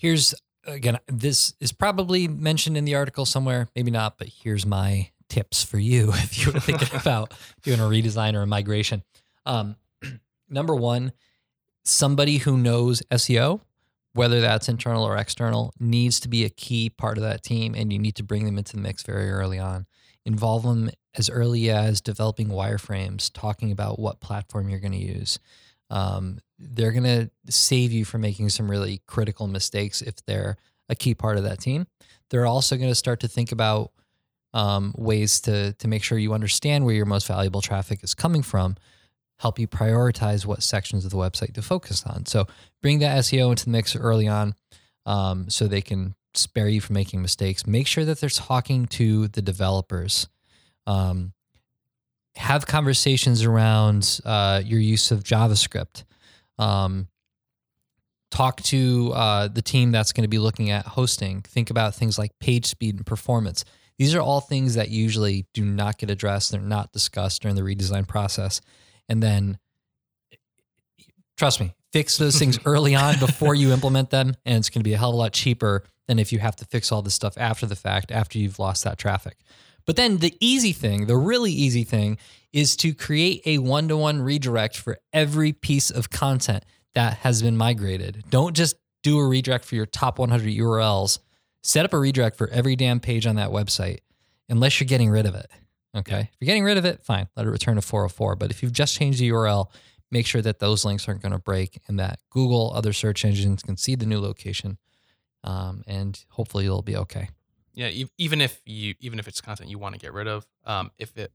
here's 0.00 0.34
again 0.66 0.98
this 1.06 1.54
is 1.60 1.72
probably 1.72 2.26
mentioned 2.26 2.76
in 2.76 2.84
the 2.84 2.94
article 2.94 3.24
somewhere 3.24 3.68
maybe 3.76 3.90
not 3.90 4.18
but 4.18 4.28
here's 4.28 4.66
my 4.66 5.10
tips 5.28 5.62
for 5.62 5.78
you 5.78 6.08
if 6.14 6.44
you 6.44 6.52
were 6.52 6.60
thinking 6.60 6.88
about 7.00 7.32
doing 7.62 7.80
a 7.80 7.84
redesign 7.84 8.34
or 8.34 8.42
a 8.42 8.46
migration 8.46 9.02
um, 9.46 9.76
number 10.48 10.74
one 10.74 11.12
somebody 11.84 12.38
who 12.38 12.56
knows 12.56 13.02
seo 13.12 13.60
whether 14.12 14.40
that's 14.40 14.68
internal 14.68 15.04
or 15.04 15.16
external 15.16 15.72
needs 15.78 16.18
to 16.18 16.28
be 16.28 16.44
a 16.44 16.50
key 16.50 16.90
part 16.90 17.16
of 17.16 17.22
that 17.22 17.42
team 17.42 17.74
and 17.74 17.92
you 17.92 17.98
need 17.98 18.16
to 18.16 18.22
bring 18.22 18.44
them 18.44 18.58
into 18.58 18.76
the 18.76 18.82
mix 18.82 19.02
very 19.02 19.30
early 19.30 19.58
on 19.58 19.86
involve 20.30 20.62
them 20.62 20.90
as 21.16 21.28
early 21.28 21.70
as 21.70 22.00
developing 22.00 22.48
wireframes 22.48 23.30
talking 23.32 23.72
about 23.72 23.98
what 23.98 24.20
platform 24.20 24.68
you're 24.68 24.80
going 24.80 24.92
to 24.92 24.98
use 24.98 25.38
um, 25.90 26.38
they're 26.58 26.92
going 26.92 27.04
to 27.04 27.30
save 27.52 27.92
you 27.92 28.04
from 28.04 28.20
making 28.20 28.48
some 28.50 28.70
really 28.70 29.02
critical 29.06 29.46
mistakes 29.46 30.00
if 30.00 30.24
they're 30.24 30.56
a 30.88 30.94
key 30.94 31.14
part 31.14 31.36
of 31.36 31.44
that 31.44 31.60
team. 31.60 31.86
They're 32.30 32.46
also 32.46 32.76
going 32.76 32.90
to 32.90 32.94
start 32.94 33.20
to 33.20 33.28
think 33.28 33.52
about 33.52 33.90
um, 34.52 34.94
ways 34.96 35.40
to 35.42 35.74
to 35.74 35.88
make 35.88 36.02
sure 36.02 36.18
you 36.18 36.32
understand 36.32 36.84
where 36.84 36.94
your 36.94 37.06
most 37.06 37.26
valuable 37.26 37.60
traffic 37.60 38.02
is 38.02 38.14
coming 38.14 38.42
from, 38.42 38.76
help 39.38 39.58
you 39.58 39.68
prioritize 39.68 40.44
what 40.44 40.62
sections 40.62 41.04
of 41.04 41.10
the 41.10 41.16
website 41.16 41.54
to 41.54 41.62
focus 41.62 42.04
on. 42.04 42.26
So 42.26 42.46
bring 42.82 42.98
that 43.00 43.18
SEO 43.18 43.50
into 43.50 43.64
the 43.64 43.70
mix 43.70 43.94
early 43.94 44.26
on, 44.26 44.54
um, 45.06 45.48
so 45.50 45.66
they 45.66 45.80
can 45.80 46.14
spare 46.34 46.68
you 46.68 46.80
from 46.80 46.94
making 46.94 47.22
mistakes. 47.22 47.66
Make 47.66 47.86
sure 47.86 48.04
that 48.04 48.20
they're 48.20 48.30
talking 48.30 48.86
to 48.86 49.28
the 49.28 49.42
developers. 49.42 50.28
Um, 50.86 51.32
have 52.36 52.66
conversations 52.66 53.44
around 53.44 54.20
uh, 54.24 54.62
your 54.64 54.80
use 54.80 55.10
of 55.10 55.24
JavaScript. 55.24 56.04
Um, 56.58 57.08
talk 58.30 58.62
to 58.62 59.12
uh, 59.14 59.48
the 59.48 59.62
team 59.62 59.90
that's 59.90 60.12
going 60.12 60.22
to 60.22 60.28
be 60.28 60.38
looking 60.38 60.70
at 60.70 60.86
hosting. 60.86 61.42
Think 61.42 61.70
about 61.70 61.94
things 61.94 62.18
like 62.18 62.38
page 62.38 62.66
speed 62.66 62.96
and 62.96 63.06
performance. 63.06 63.64
These 63.98 64.14
are 64.14 64.20
all 64.20 64.40
things 64.40 64.74
that 64.76 64.88
usually 64.88 65.46
do 65.52 65.64
not 65.64 65.98
get 65.98 66.10
addressed. 66.10 66.52
They're 66.52 66.60
not 66.60 66.92
discussed 66.92 67.42
during 67.42 67.56
the 67.56 67.62
redesign 67.62 68.08
process. 68.08 68.60
And 69.08 69.22
then, 69.22 69.58
trust 71.36 71.60
me, 71.60 71.74
fix 71.92 72.16
those 72.16 72.38
things 72.38 72.58
early 72.64 72.94
on 72.94 73.18
before 73.18 73.54
you 73.54 73.72
implement 73.72 74.10
them. 74.10 74.34
And 74.46 74.56
it's 74.56 74.70
going 74.70 74.80
to 74.80 74.88
be 74.88 74.94
a 74.94 74.98
hell 74.98 75.10
of 75.10 75.16
a 75.16 75.18
lot 75.18 75.32
cheaper 75.32 75.84
than 76.10 76.18
if 76.18 76.32
you 76.32 76.40
have 76.40 76.56
to 76.56 76.64
fix 76.64 76.90
all 76.90 77.02
this 77.02 77.14
stuff 77.14 77.38
after 77.38 77.66
the 77.66 77.76
fact, 77.76 78.10
after 78.10 78.36
you've 78.36 78.58
lost 78.58 78.82
that 78.82 78.98
traffic. 78.98 79.38
But 79.86 79.94
then 79.94 80.18
the 80.18 80.36
easy 80.40 80.72
thing, 80.72 81.06
the 81.06 81.16
really 81.16 81.52
easy 81.52 81.84
thing, 81.84 82.18
is 82.52 82.74
to 82.78 82.92
create 82.94 83.42
a 83.46 83.58
one 83.58 83.86
to 83.86 83.96
one 83.96 84.20
redirect 84.20 84.76
for 84.76 84.98
every 85.12 85.52
piece 85.52 85.88
of 85.88 86.10
content 86.10 86.64
that 86.96 87.18
has 87.18 87.42
been 87.42 87.56
migrated. 87.56 88.24
Don't 88.28 88.56
just 88.56 88.74
do 89.04 89.20
a 89.20 89.26
redirect 89.26 89.64
for 89.64 89.76
your 89.76 89.86
top 89.86 90.18
100 90.18 90.52
URLs. 90.52 91.20
Set 91.62 91.84
up 91.84 91.92
a 91.92 91.98
redirect 91.98 92.36
for 92.36 92.48
every 92.48 92.74
damn 92.74 92.98
page 92.98 93.24
on 93.24 93.36
that 93.36 93.50
website, 93.50 93.98
unless 94.48 94.80
you're 94.80 94.88
getting 94.88 95.10
rid 95.10 95.26
of 95.26 95.36
it. 95.36 95.48
Okay. 95.96 96.22
If 96.22 96.36
you're 96.40 96.46
getting 96.46 96.64
rid 96.64 96.76
of 96.76 96.84
it, 96.84 97.04
fine, 97.04 97.28
let 97.36 97.46
it 97.46 97.50
return 97.50 97.76
to 97.76 97.82
404. 97.82 98.34
But 98.34 98.50
if 98.50 98.64
you've 98.64 98.72
just 98.72 98.96
changed 98.96 99.20
the 99.20 99.30
URL, 99.30 99.68
make 100.10 100.26
sure 100.26 100.42
that 100.42 100.58
those 100.58 100.84
links 100.84 101.06
aren't 101.06 101.22
going 101.22 101.32
to 101.32 101.38
break 101.38 101.80
and 101.86 102.00
that 102.00 102.18
Google, 102.30 102.72
other 102.74 102.92
search 102.92 103.24
engines 103.24 103.62
can 103.62 103.76
see 103.76 103.94
the 103.94 104.06
new 104.06 104.18
location. 104.18 104.78
Um, 105.44 105.82
and 105.86 106.22
hopefully 106.28 106.64
you'll 106.64 106.82
be 106.82 106.96
okay. 106.96 107.28
Yeah, 107.72 108.04
even 108.18 108.40
if 108.40 108.60
you 108.66 108.94
even 109.00 109.18
if 109.18 109.28
it's 109.28 109.40
content 109.40 109.70
you 109.70 109.78
want 109.78 109.94
to 109.94 110.00
get 110.00 110.12
rid 110.12 110.26
of, 110.26 110.46
um, 110.64 110.90
if 110.98 111.16
it 111.16 111.32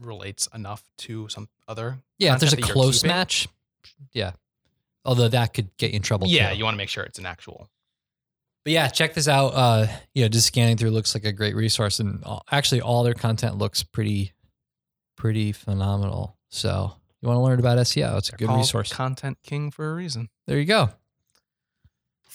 relates 0.00 0.48
enough 0.54 0.82
to 0.98 1.28
some 1.28 1.48
other 1.66 1.98
Yeah, 2.18 2.34
if 2.34 2.40
there's 2.40 2.52
a 2.52 2.56
content 2.56 2.68
that 2.68 2.68
you're 2.68 2.82
close 2.84 3.04
match, 3.04 3.48
yeah. 4.12 4.32
Although 5.04 5.28
that 5.28 5.54
could 5.54 5.74
get 5.76 5.90
you 5.90 5.96
in 5.96 6.02
trouble. 6.02 6.26
Yeah, 6.26 6.50
too. 6.50 6.58
you 6.58 6.64
want 6.64 6.74
to 6.74 6.78
make 6.78 6.88
sure 6.88 7.04
it's 7.04 7.18
an 7.18 7.26
actual. 7.26 7.68
But 8.64 8.72
yeah, 8.72 8.88
check 8.88 9.14
this 9.14 9.28
out. 9.28 9.48
Uh, 9.48 9.86
you 10.14 10.22
know, 10.22 10.28
just 10.28 10.46
scanning 10.46 10.76
through 10.76 10.90
looks 10.90 11.14
like 11.14 11.24
a 11.24 11.32
great 11.32 11.54
resource, 11.54 12.00
and 12.00 12.22
all, 12.24 12.44
actually, 12.50 12.80
all 12.80 13.02
their 13.02 13.14
content 13.14 13.56
looks 13.56 13.82
pretty, 13.82 14.32
pretty 15.16 15.52
phenomenal. 15.52 16.36
So 16.50 16.92
You 17.22 17.28
want 17.28 17.38
to 17.38 17.42
learn 17.42 17.58
about 17.58 17.78
SEO? 17.78 18.18
It's 18.18 18.28
a 18.28 18.32
They're 18.36 18.48
good 18.48 18.56
resource. 18.56 18.92
Content 18.92 19.38
king 19.42 19.70
for 19.70 19.90
a 19.90 19.94
reason. 19.94 20.28
There 20.46 20.58
you 20.58 20.66
go. 20.66 20.90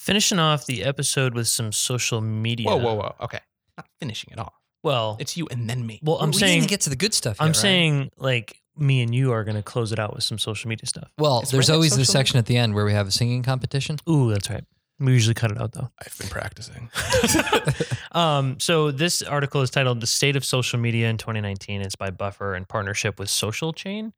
Finishing 0.03 0.37
off 0.39 0.65
the 0.65 0.83
episode 0.83 1.33
with 1.33 1.47
some 1.47 1.71
social 1.71 2.19
media. 2.21 2.67
Whoa, 2.67 2.75
whoa, 2.77 2.95
whoa. 2.95 3.15
Okay. 3.21 3.39
Not 3.77 3.87
finishing 3.99 4.33
it 4.33 4.39
off. 4.39 4.53
Well, 4.83 5.15
It's 5.19 5.37
you 5.37 5.47
and 5.49 5.69
then 5.69 5.85
me. 5.85 6.01
well, 6.03 6.17
I'm 6.17 6.31
we 6.31 6.37
saying, 6.37 6.59
didn't 6.59 6.69
get 6.69 6.81
to 6.81 6.89
the 6.89 6.97
good 6.97 7.13
stuff. 7.13 7.37
I'm 7.39 7.47
right? 7.47 7.55
saying, 7.55 8.11
like 8.17 8.61
me 8.77 9.01
and 9.01 9.15
you 9.15 9.31
are 9.31 9.45
going 9.45 9.55
to 9.55 9.63
close 9.63 9.93
it 9.93 9.99
out 9.99 10.13
with 10.13 10.25
some 10.25 10.37
social 10.37 10.67
media 10.67 10.85
stuff. 10.87 11.09
Well, 11.17 11.39
Is 11.41 11.51
there's 11.51 11.69
Reddit 11.69 11.73
always 11.75 11.91
the 11.95 12.03
social? 12.03 12.11
section 12.19 12.37
at 12.39 12.47
the 12.47 12.57
end 12.57 12.73
where 12.75 12.83
we 12.83 12.91
have 12.91 13.07
a 13.07 13.11
singing 13.11 13.43
competition. 13.43 13.95
Ooh, 14.09 14.29
that's 14.29 14.49
right. 14.49 14.65
We 14.99 15.13
usually 15.13 15.33
cut 15.35 15.51
it 15.51 15.59
out 15.61 15.71
though. 15.71 15.89
I've 16.05 16.17
been 16.17 16.27
practicing. 16.27 16.89
um, 18.11 18.59
so 18.59 18.91
this 18.91 19.21
article 19.21 19.61
is 19.61 19.69
titled 19.69 20.01
"The 20.01 20.07
State 20.07 20.35
of 20.35 20.43
Social 20.43 20.79
Media 20.79 21.09
in 21.09 21.17
2019." 21.17 21.81
It's 21.81 21.95
by 21.95 22.09
Buffer 22.11 22.55
in 22.55 22.65
partnership 22.65 23.19
with 23.19 23.29
Social 23.29 23.71
Chain. 23.73 24.11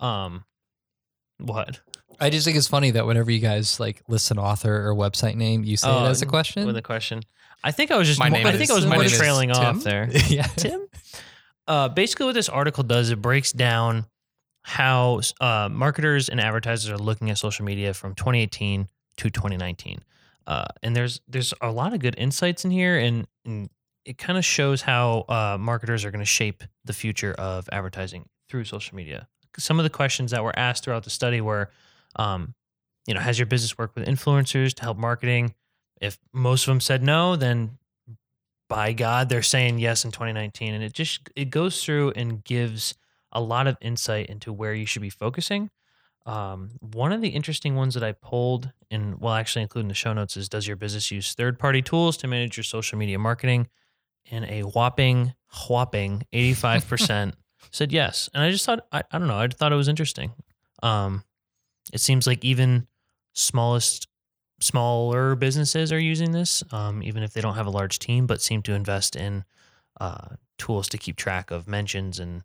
Um, 0.00 0.44
what? 1.38 1.80
I 2.20 2.30
just 2.30 2.44
think 2.44 2.56
it's 2.56 2.68
funny 2.68 2.90
that 2.92 3.06
whenever 3.06 3.30
you 3.30 3.40
guys 3.40 3.78
like 3.80 4.02
list 4.08 4.30
an 4.30 4.38
author 4.38 4.86
or 4.88 4.94
website 4.94 5.36
name, 5.36 5.64
you 5.64 5.76
say 5.76 5.88
Oh, 5.88 6.04
it 6.04 6.08
as 6.08 6.22
a 6.22 6.26
question. 6.26 6.66
With 6.66 6.76
a 6.76 6.82
question. 6.82 7.22
I 7.62 7.70
think 7.70 7.90
I 7.90 7.96
was 7.96 8.06
just. 8.08 8.20
My 8.20 8.28
name 8.28 8.46
I 8.46 8.56
think 8.56 8.70
I 8.70 8.74
was 8.74 8.86
my 8.86 8.96
more 8.96 9.04
name 9.04 9.12
trailing 9.12 9.48
Tim. 9.50 9.58
off 9.58 9.82
there. 9.84 10.08
yeah. 10.28 10.42
Tim. 10.56 10.86
Uh, 11.66 11.88
basically, 11.88 12.26
what 12.26 12.34
this 12.34 12.48
article 12.48 12.82
does, 12.84 13.10
it 13.10 13.22
breaks 13.22 13.52
down 13.52 14.04
how 14.62 15.20
uh, 15.40 15.68
marketers 15.70 16.28
and 16.28 16.40
advertisers 16.40 16.90
are 16.90 16.98
looking 16.98 17.30
at 17.30 17.38
social 17.38 17.64
media 17.64 17.94
from 17.94 18.14
2018 18.14 18.88
to 19.18 19.30
2019. 19.30 20.00
Uh, 20.46 20.64
and 20.82 20.94
there's 20.94 21.20
there's 21.28 21.54
a 21.60 21.70
lot 21.70 21.94
of 21.94 22.00
good 22.00 22.14
insights 22.18 22.64
in 22.64 22.70
here, 22.70 22.98
and, 22.98 23.26
and 23.46 23.70
it 24.04 24.18
kind 24.18 24.36
of 24.38 24.44
shows 24.44 24.82
how 24.82 25.24
uh, 25.28 25.56
marketers 25.58 26.04
are 26.04 26.10
going 26.10 26.20
to 26.20 26.26
shape 26.26 26.62
the 26.84 26.92
future 26.92 27.32
of 27.34 27.68
advertising 27.72 28.28
through 28.48 28.64
social 28.64 28.94
media. 28.94 29.26
Some 29.58 29.78
of 29.78 29.84
the 29.84 29.90
questions 29.90 30.32
that 30.32 30.44
were 30.44 30.58
asked 30.58 30.84
throughout 30.84 31.04
the 31.04 31.10
study 31.10 31.40
were, 31.40 31.70
um, 32.16 32.54
you 33.06 33.14
know, 33.14 33.20
has 33.20 33.38
your 33.38 33.46
business 33.46 33.76
worked 33.76 33.96
with 33.96 34.06
influencers 34.06 34.74
to 34.74 34.82
help 34.82 34.96
marketing? 34.96 35.54
If 36.00 36.18
most 36.32 36.62
of 36.62 36.72
them 36.72 36.80
said 36.80 37.02
no, 37.02 37.36
then 37.36 37.78
by 38.68 38.92
God, 38.92 39.28
they're 39.28 39.42
saying 39.42 39.78
yes 39.78 40.04
in 40.04 40.10
2019, 40.10 40.74
and 40.74 40.82
it 40.82 40.92
just 40.92 41.28
it 41.36 41.50
goes 41.50 41.84
through 41.84 42.12
and 42.16 42.42
gives 42.44 42.94
a 43.32 43.40
lot 43.40 43.66
of 43.66 43.76
insight 43.80 44.26
into 44.26 44.52
where 44.52 44.74
you 44.74 44.86
should 44.86 45.02
be 45.02 45.10
focusing. 45.10 45.70
Um, 46.26 46.70
one 46.80 47.12
of 47.12 47.20
the 47.20 47.28
interesting 47.28 47.74
ones 47.74 47.94
that 47.94 48.02
I 48.02 48.12
pulled, 48.12 48.72
and 48.90 49.20
well, 49.20 49.34
actually 49.34 49.62
including 49.62 49.88
the 49.88 49.94
show 49.94 50.12
notes, 50.12 50.36
is 50.36 50.48
does 50.48 50.66
your 50.66 50.76
business 50.76 51.10
use 51.10 51.34
third 51.34 51.58
party 51.58 51.82
tools 51.82 52.16
to 52.18 52.26
manage 52.26 52.56
your 52.56 52.64
social 52.64 52.98
media 52.98 53.18
marketing? 53.18 53.68
And 54.30 54.46
a 54.46 54.62
whopping, 54.62 55.34
whopping 55.68 56.22
85% 56.32 57.34
said 57.70 57.92
yes. 57.92 58.30
And 58.32 58.42
I 58.42 58.50
just 58.50 58.64
thought, 58.64 58.86
I, 58.90 59.02
I 59.12 59.18
don't 59.18 59.28
know, 59.28 59.38
I 59.38 59.48
thought 59.48 59.72
it 59.72 59.76
was 59.76 59.88
interesting. 59.88 60.32
Um, 60.82 61.24
it 61.92 62.00
seems 62.00 62.26
like 62.26 62.44
even 62.44 62.86
smallest, 63.34 64.08
smaller 64.60 65.34
businesses 65.34 65.92
are 65.92 65.98
using 65.98 66.32
this, 66.32 66.62
um, 66.72 67.02
even 67.02 67.22
if 67.22 67.32
they 67.32 67.40
don't 67.40 67.54
have 67.54 67.66
a 67.66 67.70
large 67.70 67.98
team, 67.98 68.26
but 68.26 68.40
seem 68.40 68.62
to 68.62 68.72
invest 68.72 69.16
in 69.16 69.44
uh, 70.00 70.28
tools 70.58 70.88
to 70.88 70.98
keep 70.98 71.16
track 71.16 71.50
of 71.50 71.68
mentions. 71.68 72.18
And, 72.18 72.42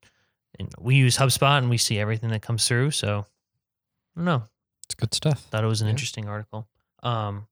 and 0.60 0.70
we 0.80 0.96
use 0.96 1.18
HubSpot 1.18 1.58
and 1.58 1.70
we 1.70 1.78
see 1.78 2.00
everything 2.00 2.30
that 2.32 2.42
comes 2.42 2.68
through. 2.68 2.92
So, 2.92 3.26
I 4.16 4.20
don't 4.20 4.26
know. 4.26 4.44
It's 4.86 4.96
good 4.96 5.14
stuff. 5.14 5.44
Thought 5.46 5.64
it 5.64 5.68
was 5.68 5.82
an 5.82 5.88
Yeah. 5.88 5.92
interesting 5.92 6.28
article. 6.28 6.68
Um, 7.04 7.48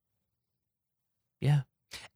yeah. 1.39 1.61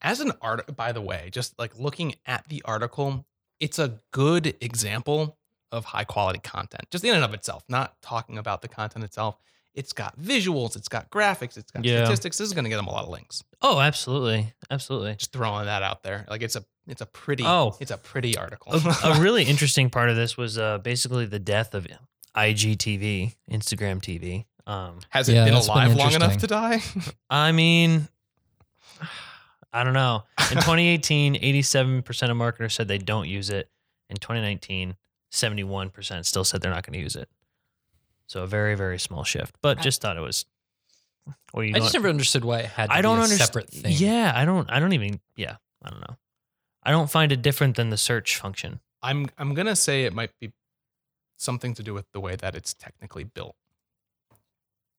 As 0.02 0.20
an 0.20 0.34
art, 0.42 0.76
by 0.76 0.92
the 0.92 1.02
way, 1.02 1.30
just 1.32 1.58
like 1.58 1.78
looking 1.80 2.16
at 2.26 2.48
the 2.50 2.62
article, 2.66 3.26
it's 3.60 3.80
a 3.80 4.00
good 4.12 4.56
example 4.60 5.38
of 5.72 5.86
high 5.86 6.04
quality 6.04 6.40
content, 6.40 6.84
just 6.92 7.06
in 7.06 7.16
and 7.16 7.24
of 7.24 7.34
itself, 7.34 7.64
not 7.70 8.02
talking 8.02 8.38
about 8.38 8.62
the 8.62 8.68
content 8.68 9.06
itself. 9.06 9.38
It's 9.74 9.94
got 9.94 10.20
visuals, 10.20 10.76
it's 10.76 10.90
got 10.90 11.10
graphics, 11.10 11.58
it's 11.58 11.72
got 11.72 11.86
Yeah. 11.86 12.04
statistics. 12.04 12.38
This 12.38 12.48
is 12.48 12.54
going 12.54 12.66
to 12.66 12.70
get 12.70 12.76
them 12.76 12.88
a 12.88 12.92
lot 12.92 13.04
of 13.04 13.10
links. 13.10 13.44
Oh, 13.62 13.80
absolutely, 13.80 14.54
absolutely. 14.70 15.16
Just 15.16 15.32
throwing 15.32 15.66
that 15.66 15.82
out 15.84 16.04
there. 16.04 16.26
Like 16.30 16.42
it's 16.42 16.56
a 16.56 16.66
it's 16.88 17.02
a 17.02 17.06
pretty 17.06 17.44
Oh. 17.46 17.78
it's 17.80 17.92
a 17.92 17.98
pretty 17.98 18.38
article. 18.38 18.74
a, 18.74 18.96
a 19.06 19.20
really 19.22 19.44
interesting 19.44 19.90
part 19.90 20.10
of 20.10 20.16
this 20.18 20.36
was 20.36 20.58
uh, 20.58 20.80
basically 20.80 21.26
the 21.26 21.40
death 21.40 21.74
of 21.74 21.88
IGTV, 22.36 23.36
Instagram 23.50 24.02
TV. 24.02 24.46
Um, 24.68 25.00
Has 25.10 25.30
it 25.30 25.34
Yeah, 25.36 25.46
been 25.46 25.54
that's 25.54 25.68
been 25.68 25.76
alive 25.76 25.96
long 25.96 26.14
enough 26.14 26.34
interesting. 26.34 26.40
to 26.40 26.48
die? 26.48 27.14
I 27.30 27.52
mean, 27.52 28.08
I 29.74 29.84
don't 29.84 29.94
know. 29.94 30.24
In 30.52 30.58
2018, 30.58 31.36
87% 31.36 32.30
of 32.30 32.36
marketers 32.38 32.74
said 32.74 32.88
they 32.88 32.98
don't 32.98 33.28
use 33.28 33.50
it. 33.50 33.70
In 34.10 34.18
2019, 34.18 34.96
71% 35.32 36.26
still 36.26 36.44
said 36.44 36.62
they're 36.62 36.72
not 36.72 36.86
going 36.86 36.94
to 36.94 37.00
use 37.00 37.16
it. 37.16 37.30
So 38.32 38.44
a 38.44 38.48
very, 38.48 38.76
very 38.76 38.98
small 38.98 39.26
shift. 39.26 39.58
But 39.62 39.82
just 39.82 40.00
thought 40.02 40.16
it 40.16 40.22
was. 40.22 40.46
Well, 41.54 41.66
you 41.66 41.76
I 41.76 41.80
just 41.80 41.92
don't- 41.92 42.02
never 42.04 42.10
understood 42.10 42.46
why 42.46 42.60
it 42.60 42.66
had 42.68 42.88
to 42.90 42.94
I 42.96 43.02
don't 43.02 43.18
be 43.18 43.20
a 43.20 43.24
understand. 43.24 43.48
separate 43.48 43.70
thing. 43.70 43.94
Yeah, 43.98 44.32
I 44.34 44.46
don't. 44.46 44.72
I 44.72 44.80
don't 44.80 44.94
even. 44.94 45.20
Yeah, 45.36 45.58
I 45.84 45.90
don't 45.90 46.00
know. 46.00 46.16
I 46.82 46.92
don't 46.92 47.12
find 47.12 47.34
it 47.34 47.42
different 47.42 47.76
than 47.76 47.90
the 47.90 47.98
search 47.98 48.38
function. 48.38 48.80
I'm 49.04 49.28
I'm 49.38 49.54
gonna 49.54 49.76
say 49.76 50.06
it 50.06 50.14
might 50.14 50.32
be 50.40 50.54
something 51.38 51.74
to 51.74 51.84
do 51.84 51.94
with 51.94 52.06
the 52.14 52.22
way 52.22 52.38
that 52.38 52.56
it's 52.56 52.74
technically 52.74 53.26
built. 53.26 53.58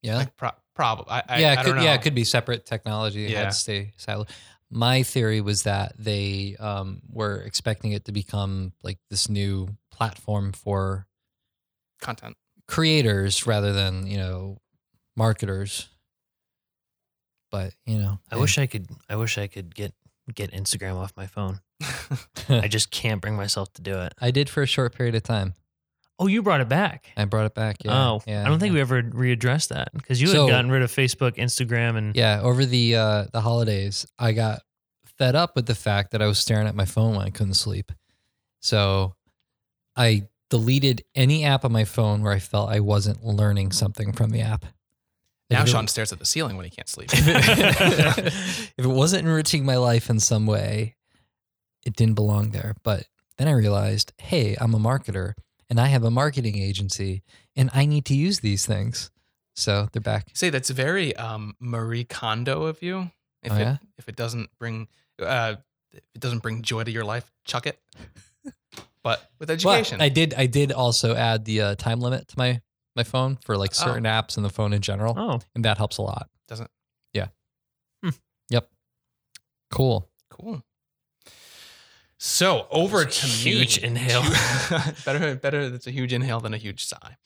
Yeah. 0.02 0.18
Like 0.18 0.36
pro- 0.36 0.50
probably. 0.74 1.06
I, 1.10 1.22
I, 1.26 1.38
yeah, 1.40 1.48
I 1.48 1.52
it 1.52 1.56
don't 1.56 1.64
could, 1.64 1.76
know. 1.76 1.82
yeah, 1.84 1.94
it 1.94 2.02
could 2.02 2.14
be 2.14 2.24
separate 2.24 2.66
technology. 2.66 3.24
It 3.24 3.30
Yeah. 3.30 3.38
had 3.44 3.50
to 3.52 3.56
stay 3.56 3.92
siloed. 3.98 4.28
My 4.70 5.02
theory 5.04 5.40
was 5.40 5.62
that 5.62 5.94
they 5.98 6.56
um, 6.60 7.00
were 7.10 7.40
expecting 7.40 7.92
it 7.92 8.04
to 8.06 8.12
become 8.12 8.72
like 8.82 8.98
this 9.08 9.28
new 9.30 9.68
platform 9.90 10.52
for 10.52 11.06
content. 12.00 12.36
Creators 12.73 13.47
rather 13.47 13.73
than 13.73 14.07
you 14.07 14.17
know 14.17 14.57
marketers. 15.14 15.88
But 17.50 17.75
you 17.85 17.99
know, 17.99 18.19
I 18.31 18.37
wish 18.37 18.57
I 18.57 18.67
could. 18.67 18.88
I 19.11 19.17
wish 19.17 19.37
I 19.37 19.47
could 19.47 19.75
get 19.75 19.93
get 20.35 20.52
Instagram 20.52 20.97
off 20.97 21.12
my 21.17 21.26
phone. 21.26 21.61
I 22.49 22.69
just 22.69 22.91
can't 22.91 23.21
bring 23.21 23.37
myself 23.37 23.73
to 23.75 23.83
do 23.83 23.99
it. 23.99 24.14
I 24.21 24.31
did 24.31 24.49
for 24.49 24.62
a 24.62 24.67
short 24.67 24.95
period 24.95 25.14
of 25.14 25.23
time. 25.23 25.52
Oh, 26.19 26.29
you 26.29 26.43
brought 26.43 26.61
it 26.61 26.69
back. 26.69 27.11
I 27.17 27.25
brought 27.26 27.47
it 27.47 27.55
back. 27.55 27.85
Yeah, 27.85 27.93
oh, 27.93 28.23
yeah, 28.26 28.43
I 28.43 28.49
don't 28.49 28.59
think 28.59 28.71
yeah. 28.71 28.76
we 28.76 28.81
ever 28.81 29.02
readdressed 29.02 29.69
that 29.69 29.88
because 29.93 30.21
you 30.21 30.29
So- 30.29 30.47
had 30.47 30.52
gotten 30.52 30.71
rid 30.71 30.83
of 30.83 30.91
Facebook, 30.91 31.37
Instagram, 31.37 31.97
and 31.97 32.17
Yeah, 32.17 32.41
over 32.43 32.64
the 32.64 32.97
uh, 32.97 33.25
the 33.33 33.41
holidays, 33.43 34.07
I 34.19 34.33
got 34.33 34.62
fed 35.19 35.35
up 35.35 35.57
with 35.57 35.67
the 35.67 35.75
fact 35.75 36.12
that 36.12 36.23
I 36.23 36.26
was 36.26 36.38
staring 36.38 36.67
at 36.67 36.75
my 36.75 36.87
phone 36.87 37.17
when 37.17 37.26
I 37.26 37.31
couldn't 37.31 37.55
sleep. 37.55 37.93
So 38.61 39.14
I 39.97 40.29
deleted 40.52 41.02
any 41.14 41.44
app 41.47 41.64
on 41.64 41.73
my 41.73 41.85
phone 41.87 42.21
where 42.23 42.32
I 42.35 42.38
felt 42.38 42.68
I 42.68 42.78
wasn't 42.80 43.25
learning 43.25 43.73
something 43.73 44.12
from 44.12 44.28
the 44.30 44.42
app. 44.42 44.66
now 45.50 45.64
Sean 45.64 45.88
stares 45.88 46.12
at 46.12 46.18
the 46.18 46.26
ceiling 46.26 46.56
when 46.59 46.64
he 46.66 46.71
can't 46.71 46.90
sleep. 46.90 47.09
if 47.12 48.73
it 48.78 48.87
wasn't 48.87 49.26
enriching 49.26 49.64
my 49.64 49.76
life 49.78 50.11
in 50.11 50.21
some 50.21 50.44
way, 50.47 50.97
it 51.87 51.97
didn't 51.97 52.16
belong 52.16 52.50
there. 52.50 52.75
But 52.82 53.06
then 53.38 53.49
I 53.49 53.52
realized, 53.52 54.12
hey, 54.18 54.54
I'm 54.61 54.75
a 54.75 54.78
marketer 54.78 55.32
and 55.71 55.80
I 55.80 55.87
have 55.87 56.04
a 56.04 56.11
marketing 56.11 56.59
agency 56.59 57.23
and 57.56 57.71
I 57.73 57.87
need 57.87 58.04
to 58.06 58.14
use 58.14 58.40
these 58.40 58.66
things. 58.66 59.11
So 59.56 59.88
they're 59.92 60.02
back. 60.02 60.26
Say 60.35 60.50
that's 60.50 60.68
very 60.68 61.16
um, 61.16 61.54
Marie 61.61 62.04
Kondo 62.04 62.64
of 62.64 62.82
you. 62.82 63.11
If 63.42 63.52
Oh, 63.52 63.56
it 63.56 63.61
yeah? 63.61 63.76
if 63.97 64.06
it 64.06 64.16
doesn't 64.16 64.50
bring 64.59 64.87
uh, 65.18 65.54
if 65.92 66.00
it 66.14 66.21
doesn't 66.21 66.40
bring 66.42 66.61
joy 66.61 66.85
to 66.85 66.90
your 66.90 67.04
life, 67.04 67.30
chuck 67.47 67.66
it. 67.66 67.78
But 69.04 69.28
with 69.38 69.50
education, 69.50 69.99
But 69.99 70.04
I 70.04 70.09
did. 70.11 70.35
I 70.35 70.47
did 70.47 70.71
also 70.73 71.14
add 71.16 71.44
the 71.44 71.61
uh, 71.61 71.75
time 71.75 72.00
limit 72.00 72.28
to 72.28 72.35
my 72.38 72.61
my 72.94 73.02
phone 73.04 73.38
for 73.44 73.56
like 73.56 73.73
Oh. 73.73 73.85
certain 73.85 74.04
apps 74.04 74.37
and 74.37 74.44
the 74.44 74.50
phone 74.50 74.73
in 74.73 74.80
general, 74.82 75.14
oh, 75.16 75.40
and 75.54 75.64
that 75.64 75.78
helps 75.78 75.99
a 75.99 76.02
lot. 76.02 76.28
doesn't 76.49 76.71
Yeah. 77.12 77.28
Hmm. 78.02 78.11
Yep. 78.50 78.68
Cool. 79.71 80.09
cool. 80.30 80.62
So 82.18 82.68
over 82.71 83.04
to 83.04 83.26
huge 83.26 83.80
me. 83.80 83.88
inhale. 83.88 84.23
better, 85.04 85.35
better. 85.35 85.68
That's 85.71 85.87
a 85.88 85.90
huge 85.90 86.12
inhale 86.12 86.38
than 86.40 86.54
a 86.54 86.59
huge 86.59 86.85
sigh. 86.87 87.16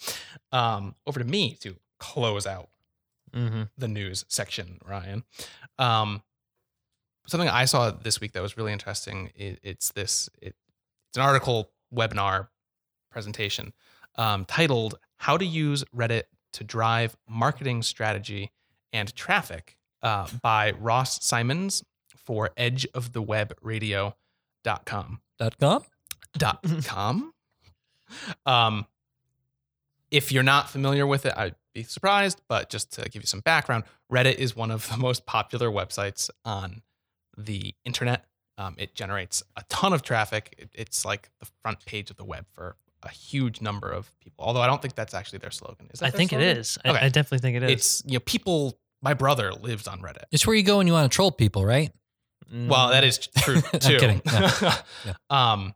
Um, 0.53 0.95
over 1.07 1.19
to 1.21 1.27
me 1.27 1.55
to 1.61 1.77
close 1.99 2.47
out 2.47 2.69
hmm 3.35 3.65
the 3.77 3.89
news 3.89 4.25
section, 4.29 4.79
Ryan. 4.87 5.25
Um, 5.79 6.23
something 7.27 7.49
I 7.49 7.67
saw 7.67 7.91
this 7.91 8.21
week 8.21 8.33
that 8.33 8.41
was 8.43 8.57
really 8.57 8.73
interesting. 8.73 9.31
It, 9.35 9.59
it's 9.63 9.91
this. 9.93 10.31
It, 10.41 10.55
it's 11.17 11.23
an 11.23 11.27
article, 11.27 11.71
webinar, 11.95 12.49
presentation 13.11 13.73
um, 14.17 14.45
titled 14.45 14.99
"How 15.17 15.39
to 15.39 15.47
Use 15.47 15.83
Reddit 15.97 16.25
to 16.53 16.63
Drive 16.63 17.17
Marketing 17.27 17.83
Strategy 17.83 18.53
and 18.93 19.15
Traffic" 19.17 19.79
uh, 20.03 20.29
by 20.43 20.73
Ross 20.73 21.25
Simmonds 21.25 21.83
for 22.15 22.51
edge 22.59 22.87
of 22.93 23.15
the 23.15 23.23
web 23.23 23.55
EdgeOfTheWebRadio.com 23.65 25.21
Dot 25.39 25.59
com. 25.59 25.83
dot 26.37 26.63
com. 26.85 27.33
Um, 28.45 28.85
if 30.11 30.31
you're 30.31 30.43
not 30.43 30.69
familiar 30.69 31.07
with 31.07 31.25
it, 31.25 31.33
I'd 31.35 31.55
be 31.73 31.83
surprised, 31.83 32.43
but 32.47 32.69
just 32.69 32.93
to 32.93 33.09
give 33.09 33.23
you 33.23 33.27
some 33.27 33.41
background, 33.41 33.85
Reddit 34.13 34.35
is 34.35 34.55
one 34.55 34.71
of 34.71 34.87
the 34.91 34.99
most 34.99 35.25
popular 35.25 35.71
websites 35.71 36.29
on 36.45 36.83
the 37.39 37.75
internet. 37.87 38.27
Um, 38.59 38.75
it 38.79 38.95
generates 38.95 39.43
a 39.57 39.63
ton 39.69 39.93
of 39.93 40.03
traffic. 40.03 40.55
It- 40.59 40.71
it's 40.75 41.05
like 41.05 41.31
the 41.41 41.47
front 41.63 41.85
page 41.85 42.11
of 42.11 42.17
the 42.17 42.25
web 42.25 42.47
for 42.55 42.77
a 43.03 43.11
huge 43.11 43.61
number 43.61 43.91
of 43.91 44.11
people. 44.21 44.45
Although 44.45 44.63
I 44.63 44.67
don't 44.67 44.81
think 44.81 44.95
that's 44.95 45.13
actually 45.15 45.41
their 45.41 45.51
slogan. 45.51 45.89
Is 45.93 46.01
that 46.01 46.07
I 46.07 46.11
their 46.11 46.19
think 46.19 46.33
it 46.33 46.37
slogan? 46.37 46.57
is. 46.59 46.79
I, 46.85 46.89
Okay. 46.91 46.99
I 46.99 47.09
definitely 47.11 47.39
think 47.39 47.57
it 47.57 47.63
is. 47.65 47.71
It's 47.71 48.03
you 48.07 48.15
know 48.15 48.21
people. 48.21 48.79
My 49.03 49.13
brother 49.15 49.53
lives 49.53 49.87
on 49.87 50.01
Reddit. 50.01 50.25
It's 50.33 50.47
where 50.47 50.57
you 50.57 50.63
go 50.63 50.79
when 50.79 50.87
you 50.87 50.93
want 50.95 51.11
to 51.11 51.15
troll 51.15 51.31
people, 51.31 51.65
right? 51.67 51.93
Well, 52.53 52.89
that 52.89 53.05
is 53.05 53.19
true 53.19 53.57
I'm 53.73 53.79
too. 53.81 53.99
kidding. 53.99 54.23
Yeah. 54.25 54.77
Yeah. 55.05 55.13
Um, 55.31 55.75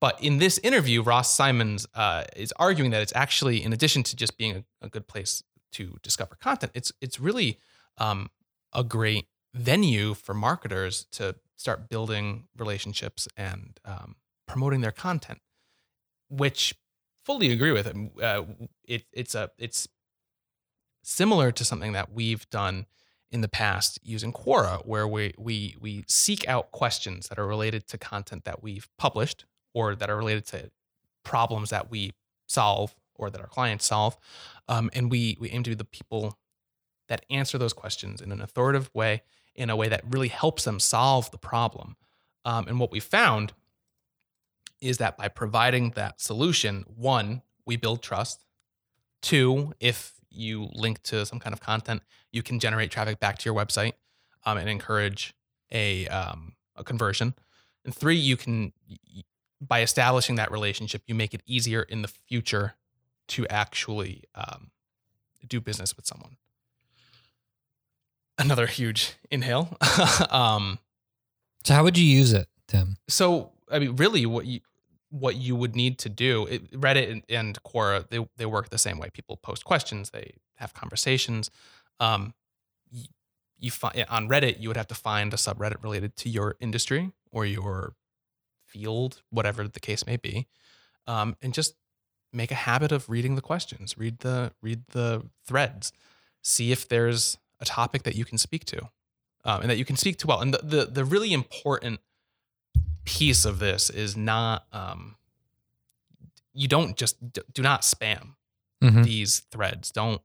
but 0.00 0.22
in 0.22 0.38
this 0.38 0.58
interview, 0.58 1.02
Ross 1.02 1.32
Simmonds 1.32 1.86
uh, 1.94 2.24
is 2.36 2.52
arguing 2.56 2.90
that 2.92 3.02
it's 3.02 3.12
actually, 3.14 3.62
in 3.62 3.72
addition 3.72 4.02
to 4.04 4.16
just 4.16 4.36
being 4.38 4.56
a, 4.56 4.64
a 4.86 4.88
good 4.88 5.06
place 5.08 5.42
to 5.72 5.96
discover 6.02 6.36
content, 6.36 6.72
it's 6.74 6.92
it's 7.00 7.18
really 7.20 7.58
um, 7.98 8.30
a 8.72 8.82
great 8.84 9.26
venue 9.54 10.14
for 10.14 10.34
marketers 10.34 11.06
to 11.12 11.36
start 11.58 11.88
building 11.90 12.44
relationships 12.56 13.28
and 13.36 13.78
um, 13.84 14.16
promoting 14.46 14.80
their 14.80 14.92
content, 14.92 15.40
which 16.30 16.74
fully 17.24 17.50
agree 17.50 17.72
with. 17.72 17.86
Uh, 18.22 18.44
it, 18.84 19.04
it's 19.12 19.34
a 19.34 19.50
it's 19.58 19.86
similar 21.02 21.52
to 21.52 21.64
something 21.64 21.92
that 21.92 22.12
we've 22.12 22.48
done 22.48 22.86
in 23.30 23.42
the 23.42 23.48
past 23.48 23.98
using 24.02 24.32
Quora, 24.32 24.86
where 24.86 25.06
we 25.06 25.34
we 25.36 25.76
we 25.80 26.04
seek 26.08 26.48
out 26.48 26.70
questions 26.70 27.28
that 27.28 27.38
are 27.38 27.46
related 27.46 27.86
to 27.88 27.98
content 27.98 28.44
that 28.44 28.62
we've 28.62 28.88
published 28.96 29.44
or 29.74 29.94
that 29.94 30.08
are 30.08 30.16
related 30.16 30.46
to 30.46 30.70
problems 31.24 31.70
that 31.70 31.90
we 31.90 32.12
solve 32.46 32.94
or 33.16 33.30
that 33.30 33.40
our 33.40 33.48
clients 33.48 33.84
solve, 33.84 34.16
um, 34.68 34.90
and 34.94 35.10
we 35.10 35.36
we 35.40 35.50
aim 35.50 35.64
to 35.64 35.70
be 35.70 35.76
the 35.76 35.84
people 35.84 36.38
that 37.08 37.24
answer 37.30 37.58
those 37.58 37.72
questions 37.72 38.20
in 38.20 38.30
an 38.30 38.40
authoritative 38.40 38.90
way, 38.94 39.22
in 39.58 39.68
a 39.68 39.76
way 39.76 39.88
that 39.88 40.02
really 40.08 40.28
helps 40.28 40.64
them 40.64 40.78
solve 40.78 41.30
the 41.32 41.38
problem. 41.38 41.96
Um, 42.44 42.68
and 42.68 42.80
what 42.80 42.92
we 42.92 43.00
found 43.00 43.52
is 44.80 44.98
that 44.98 45.18
by 45.18 45.26
providing 45.26 45.90
that 45.90 46.20
solution, 46.20 46.84
one, 46.86 47.42
we 47.66 47.76
build 47.76 48.00
trust. 48.00 48.44
Two, 49.20 49.74
if 49.80 50.14
you 50.30 50.68
link 50.72 51.02
to 51.02 51.26
some 51.26 51.40
kind 51.40 51.52
of 51.52 51.60
content, 51.60 52.02
you 52.30 52.42
can 52.42 52.60
generate 52.60 52.92
traffic 52.92 53.18
back 53.18 53.38
to 53.38 53.44
your 53.44 53.54
website 53.54 53.94
um, 54.46 54.56
and 54.56 54.68
encourage 54.68 55.34
a 55.72 56.06
um, 56.06 56.54
a 56.76 56.84
conversion. 56.84 57.34
And 57.84 57.92
three, 57.92 58.16
you 58.16 58.36
can 58.36 58.72
by 59.60 59.82
establishing 59.82 60.36
that 60.36 60.52
relationship, 60.52 61.02
you 61.06 61.16
make 61.16 61.34
it 61.34 61.42
easier 61.46 61.82
in 61.82 62.02
the 62.02 62.08
future 62.08 62.74
to 63.28 63.46
actually 63.48 64.22
um, 64.36 64.70
do 65.46 65.60
business 65.60 65.96
with 65.96 66.06
someone. 66.06 66.36
Another 68.38 68.66
huge 68.66 69.14
inhale. 69.30 69.76
um, 70.30 70.78
So 71.64 71.74
how 71.74 71.84
would 71.84 71.98
you 71.98 72.04
use 72.04 72.32
it, 72.32 72.48
Tim? 72.68 72.96
so 73.08 73.52
I 73.70 73.78
mean, 73.78 73.96
really, 73.96 74.24
what 74.26 74.46
you 74.46 74.60
what 75.10 75.36
you 75.36 75.56
would 75.56 75.74
need 75.74 75.98
to 75.98 76.08
do, 76.08 76.46
it, 76.46 76.70
Reddit 76.72 77.10
and, 77.10 77.22
and 77.28 77.62
Quora, 77.62 78.08
they 78.08 78.26
they 78.36 78.46
work 78.46 78.70
the 78.70 78.78
same 78.78 78.98
way. 78.98 79.10
People 79.12 79.36
post 79.36 79.64
questions, 79.64 80.10
they 80.10 80.34
have 80.56 80.74
conversations. 80.74 81.50
Um, 82.00 82.34
you, 82.90 83.04
you 83.58 83.70
find 83.70 84.04
on 84.08 84.28
Reddit, 84.28 84.60
you 84.60 84.68
would 84.68 84.76
have 84.76 84.88
to 84.88 84.94
find 84.94 85.32
a 85.32 85.36
subreddit 85.36 85.82
related 85.82 86.16
to 86.16 86.28
your 86.28 86.56
industry 86.60 87.12
or 87.30 87.44
your 87.44 87.94
field, 88.66 89.22
whatever 89.30 89.66
the 89.66 89.80
case 89.80 90.06
may 90.06 90.16
be, 90.16 90.46
um, 91.06 91.36
and 91.42 91.52
just 91.54 91.74
make 92.32 92.50
a 92.50 92.54
habit 92.54 92.92
of 92.92 93.08
reading 93.08 93.34
the 93.34 93.42
questions, 93.42 93.96
read 93.98 94.20
the 94.20 94.52
read 94.62 94.84
the 94.90 95.24
threads, 95.46 95.92
see 96.42 96.70
if 96.72 96.88
there's 96.88 97.38
a 97.60 97.64
topic 97.64 98.02
that 98.04 98.14
you 98.14 98.24
can 98.24 98.38
speak 98.38 98.64
to, 98.66 98.88
um, 99.44 99.62
and 99.62 99.70
that 99.70 99.78
you 99.78 99.84
can 99.84 99.96
speak 99.96 100.16
to 100.18 100.26
well. 100.26 100.40
And 100.40 100.52
the 100.54 100.58
the, 100.62 100.84
the 100.86 101.04
really 101.04 101.32
important 101.32 102.00
piece 103.04 103.44
of 103.44 103.58
this 103.58 103.88
is 103.90 104.16
not 104.16 104.66
um, 104.72 105.16
you 106.52 106.68
don't 106.68 106.96
just 106.96 107.16
do 107.52 107.62
not 107.62 107.82
spam 107.82 108.34
Mhm. 108.82 109.04
these 109.04 109.40
threads. 109.50 109.90
Don't 109.90 110.22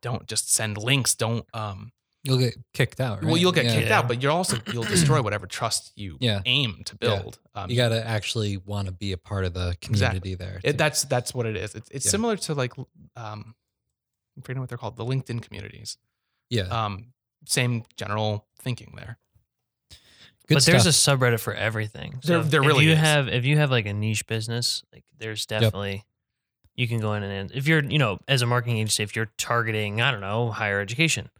don't 0.00 0.26
just 0.26 0.52
send 0.52 0.76
links. 0.78 1.14
Don't 1.14 1.46
um, 1.54 1.92
You'll 2.22 2.38
get 2.38 2.54
kicked 2.72 3.00
out. 3.00 3.18
Right? 3.22 3.26
well 3.26 3.36
you'll 3.36 3.52
get 3.52 3.66
Yeah. 3.66 3.74
kicked 3.74 3.88
Yeah. 3.88 3.98
out, 3.98 4.08
but 4.08 4.22
you're 4.22 4.32
also 4.32 4.56
you'll 4.72 4.84
destroy 4.84 5.22
whatever 5.22 5.46
trust 5.46 5.92
you 5.94 6.16
Yeah. 6.20 6.40
aim 6.46 6.82
to 6.86 6.96
build. 6.96 7.38
Um, 7.54 7.70
You 7.70 7.76
got 7.76 7.90
to 7.90 8.04
actually 8.06 8.56
want 8.56 8.86
to 8.88 8.92
be 8.92 9.12
a 9.12 9.16
part 9.18 9.44
of 9.44 9.52
the 9.54 9.76
community 9.80 10.34
there. 10.34 10.60
it, 10.64 10.76
that's 10.78 11.04
that's 11.04 11.34
what 11.34 11.46
it 11.46 11.56
is. 11.56 11.74
It's, 11.74 11.88
it's 11.90 12.10
similar 12.10 12.36
to 12.38 12.54
like 12.54 12.72
um, 12.78 13.54
I'm 14.36 14.42
forgetting 14.42 14.60
what 14.60 14.68
they're 14.70 14.78
called, 14.78 14.96
the 14.96 15.04
LinkedIn 15.04 15.42
communities. 15.42 15.96
Yeah. 16.50 16.62
Um, 16.62 17.06
same 17.46 17.84
general 17.96 18.46
thinking 18.60 18.94
there. 18.96 19.18
Good 20.46 20.56
but 20.56 20.62
stuff. 20.62 20.72
there's 20.72 20.86
a 20.86 20.88
subreddit 20.90 21.40
for 21.40 21.54
everything. 21.54 22.20
There- 22.24 22.40
if- 22.40 22.50
there 22.50 22.60
if 22.60 22.66
really 22.66 22.84
you 22.84 22.92
is. 22.92 22.98
have 22.98 23.28
if 23.28 23.44
you 23.44 23.56
have 23.58 23.70
like 23.70 23.86
a 23.86 23.92
niche 23.94 24.26
business, 24.26 24.82
like 24.92 25.04
there's 25.18 25.46
definitely 25.46 26.04
you 26.74 26.88
can 26.88 26.98
go 27.00 27.14
in 27.14 27.22
and 27.22 27.52
if 27.52 27.66
you're 27.66 27.82
you 27.82 27.98
know 27.98 28.18
as 28.28 28.42
a 28.42 28.46
marketing 28.46 28.78
agency, 28.78 29.02
if 29.02 29.16
you're 29.16 29.30
targeting 29.38 30.00
I 30.00 30.10
don't 30.10 30.20
know 30.20 30.50
higher 30.50 30.80
education, 30.80 31.30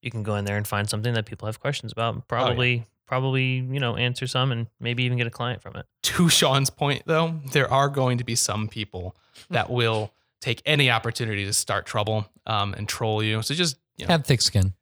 you 0.00 0.10
can 0.10 0.22
go 0.22 0.36
in 0.36 0.44
there 0.46 0.56
and 0.56 0.66
find 0.66 0.88
something 0.88 1.12
that 1.14 1.26
people 1.26 1.46
have 1.46 1.60
questions 1.60 1.92
about. 1.92 2.14
and 2.14 2.26
Probably 2.28 2.86
probably 3.06 3.44
you 3.56 3.80
know 3.80 3.96
answer 3.96 4.26
some 4.26 4.52
and 4.52 4.68
maybe 4.80 5.02
even 5.04 5.18
get 5.18 5.26
a 5.26 5.30
client 5.30 5.60
from 5.60 5.76
it. 5.76 5.84
To 6.04 6.28
Sean's 6.30 6.70
point, 6.70 7.02
though, 7.04 7.40
there 7.52 7.70
are 7.70 7.88
going 7.90 8.18
to 8.18 8.24
be 8.24 8.34
some 8.36 8.68
people 8.68 9.16
that 9.50 9.68
will 9.78 10.12
take 10.40 10.62
any 10.64 10.90
opportunity 10.90 11.44
to 11.44 11.52
start 11.52 11.84
trouble 11.84 12.26
um, 12.46 12.72
and 12.74 12.88
troll 12.88 13.22
you. 13.22 13.42
So 13.42 13.54
just 13.54 13.76
you 13.96 14.06
know, 14.06 14.12
have 14.12 14.24
thick 14.26 14.40
skin. 14.42 14.72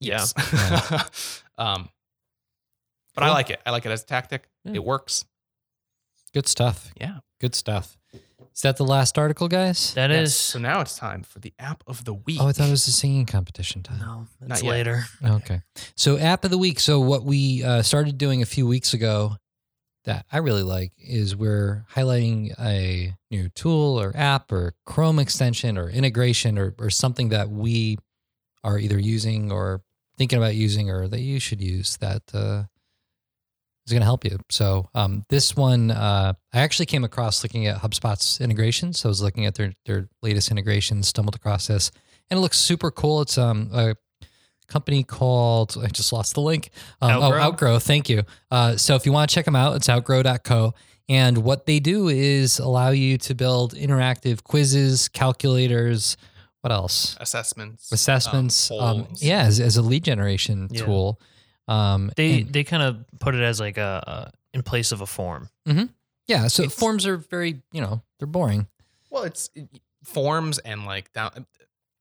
yes. 0.00 0.32
um, 1.58 1.88
but 3.14 3.24
I 3.24 3.30
like 3.30 3.50
it. 3.50 3.60
I 3.66 3.70
like 3.70 3.84
it 3.86 3.90
as 3.92 4.02
a 4.02 4.06
tactic. 4.06 4.48
Yeah. 4.64 4.72
It 4.74 4.84
works. 4.84 5.24
Good 6.32 6.46
stuff. 6.48 6.92
Yeah. 7.00 7.18
Good 7.40 7.54
stuff. 7.54 7.96
Is 8.54 8.62
that 8.62 8.76
the 8.76 8.84
last 8.84 9.16
article, 9.18 9.48
guys? 9.48 9.94
That 9.94 10.10
Yes. 10.10 10.28
is 10.28 10.36
So 10.36 10.58
now 10.58 10.80
it's 10.80 10.96
time 10.96 11.22
for 11.22 11.38
the 11.38 11.52
app 11.58 11.82
of 11.86 12.04
the 12.04 12.14
week. 12.14 12.38
Oh, 12.40 12.46
I 12.48 12.52
thought 12.52 12.68
it 12.68 12.72
was 12.72 12.84
the 12.86 12.92
singing 12.92 13.24
competition 13.26 13.82
time. 13.82 13.98
no, 14.00 14.06
Not 14.06 14.26
that's 14.48 14.62
yet. 14.62 14.70
later. 14.70 15.04
Okay. 15.24 15.62
So, 15.96 16.18
app 16.18 16.44
of 16.44 16.50
the 16.50 16.58
week. 16.58 16.78
So, 16.80 17.00
what 17.00 17.24
we 17.24 17.62
uh, 17.64 17.82
started 17.82 18.18
doing 18.18 18.42
a 18.42 18.46
few 18.46 18.66
weeks 18.66 18.92
ago 18.92 19.36
that 20.04 20.26
I 20.32 20.38
really 20.38 20.62
like 20.62 20.92
is 20.98 21.36
we're 21.36 21.84
highlighting 21.94 22.52
a 22.60 23.14
new 23.30 23.48
tool 23.50 24.00
or 24.00 24.12
app 24.16 24.50
or 24.52 24.74
Chrome 24.84 25.18
extension 25.18 25.78
or 25.78 25.88
integration 25.88 26.58
or, 26.58 26.74
or 26.78 26.90
something 26.90 27.28
that 27.30 27.50
we 27.50 27.98
are 28.64 28.78
either 28.78 28.98
using 28.98 29.50
or 29.50 29.82
thinking 30.16 30.38
about 30.38 30.54
using 30.54 30.90
or 30.90 31.08
that 31.08 31.20
you 31.20 31.40
should 31.40 31.60
use 31.60 31.96
that 31.98 32.22
uh, 32.34 32.64
is 33.86 33.92
going 33.92 34.00
to 34.00 34.06
help 34.06 34.24
you. 34.24 34.38
So, 34.50 34.88
um, 34.94 35.24
this 35.28 35.56
one, 35.56 35.90
uh, 35.90 36.34
I 36.52 36.60
actually 36.60 36.86
came 36.86 37.04
across 37.04 37.42
looking 37.42 37.66
at 37.66 37.80
HubSpot's 37.80 38.40
integrations. 38.40 39.00
So, 39.00 39.08
I 39.08 39.10
was 39.10 39.22
looking 39.22 39.46
at 39.46 39.54
their, 39.54 39.72
their 39.86 40.08
latest 40.22 40.50
integrations, 40.50 41.08
stumbled 41.08 41.34
across 41.34 41.68
this, 41.68 41.90
and 42.30 42.38
it 42.38 42.40
looks 42.40 42.58
super 42.58 42.90
cool. 42.90 43.22
It's 43.22 43.38
um, 43.38 43.70
a 43.72 43.96
company 44.70 45.02
called 45.02 45.76
I 45.82 45.88
just 45.88 46.12
lost 46.12 46.34
the 46.34 46.40
link. 46.40 46.70
Um, 47.00 47.10
Outgrow. 47.10 47.38
Oh, 47.38 47.42
Outgrow. 47.42 47.78
Thank 47.78 48.08
you. 48.08 48.22
Uh, 48.50 48.76
so 48.76 48.94
if 48.94 49.04
you 49.04 49.12
want 49.12 49.28
to 49.28 49.34
check 49.34 49.44
them 49.44 49.56
out, 49.56 49.76
it's 49.76 49.88
outgrow.co. 49.88 50.74
And 51.08 51.38
what 51.38 51.66
they 51.66 51.80
do 51.80 52.08
is 52.08 52.60
allow 52.60 52.90
you 52.90 53.18
to 53.18 53.34
build 53.34 53.74
interactive 53.74 54.44
quizzes, 54.44 55.08
calculators. 55.08 56.16
What 56.62 56.72
else? 56.72 57.16
assessments, 57.20 57.90
Assessments. 57.92 58.70
um, 58.70 58.78
Um, 58.80 59.08
yeah, 59.16 59.42
as, 59.44 59.60
as 59.60 59.76
a 59.76 59.82
lead 59.82 60.04
generation 60.04 60.68
Yeah. 60.70 60.84
tool. 60.84 61.20
Um, 61.68 62.10
They 62.16 62.40
and- 62.42 62.52
they 62.52 62.64
kind 62.64 62.82
of 62.82 63.04
put 63.18 63.34
it 63.34 63.42
as 63.42 63.60
like 63.60 63.78
a, 63.78 64.02
a 64.06 64.56
in 64.56 64.62
place 64.62 64.92
of 64.92 65.00
a 65.00 65.06
form. 65.06 65.48
yeah. 66.26 66.48
So 66.48 66.62
it's- 66.64 66.78
forms 66.78 67.06
are 67.06 67.16
very, 67.16 67.62
you 67.72 67.80
know, 67.80 68.02
they're 68.18 68.26
boring. 68.28 68.66
Well, 69.10 69.22
it's 69.24 69.48
it- 69.54 69.68
forms 70.04 70.58
and 70.58 70.84
like 70.84 71.12
down. 71.12 71.46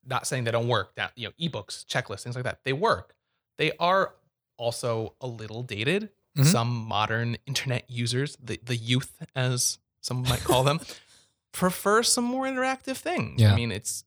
Not 0.06 0.26
saying 0.28 0.46
they 0.46 0.52
don't 0.52 0.68
work. 0.68 0.96
Down, 0.96 1.10
you 1.16 1.28
know, 1.28 1.34
ebooks, 1.40 1.86
checklists, 1.86 2.24
things 2.24 2.36
like 2.36 2.44
that. 2.46 2.60
They 2.64 2.74
work. 2.74 3.16
They 3.58 3.72
are 3.80 4.16
also 4.58 5.16
a 5.22 5.28
little 5.28 5.62
dated. 5.64 6.10
Mhm. 6.38 6.46
Some 6.46 6.70
modern 6.70 7.38
internet 7.46 7.90
users, 7.90 8.36
the 8.44 8.60
the 8.64 8.76
youth, 8.76 9.12
as 9.36 9.78
some 10.02 10.24
might 10.24 10.44
call 10.44 10.64
them, 10.64 10.80
prefer 11.52 12.04
some 12.04 12.24
more 12.26 12.46
interactive 12.46 12.98
things. 12.98 13.40
Yeah. 13.42 13.54
I 13.54 13.56
mean, 13.56 13.72
it's 13.72 14.04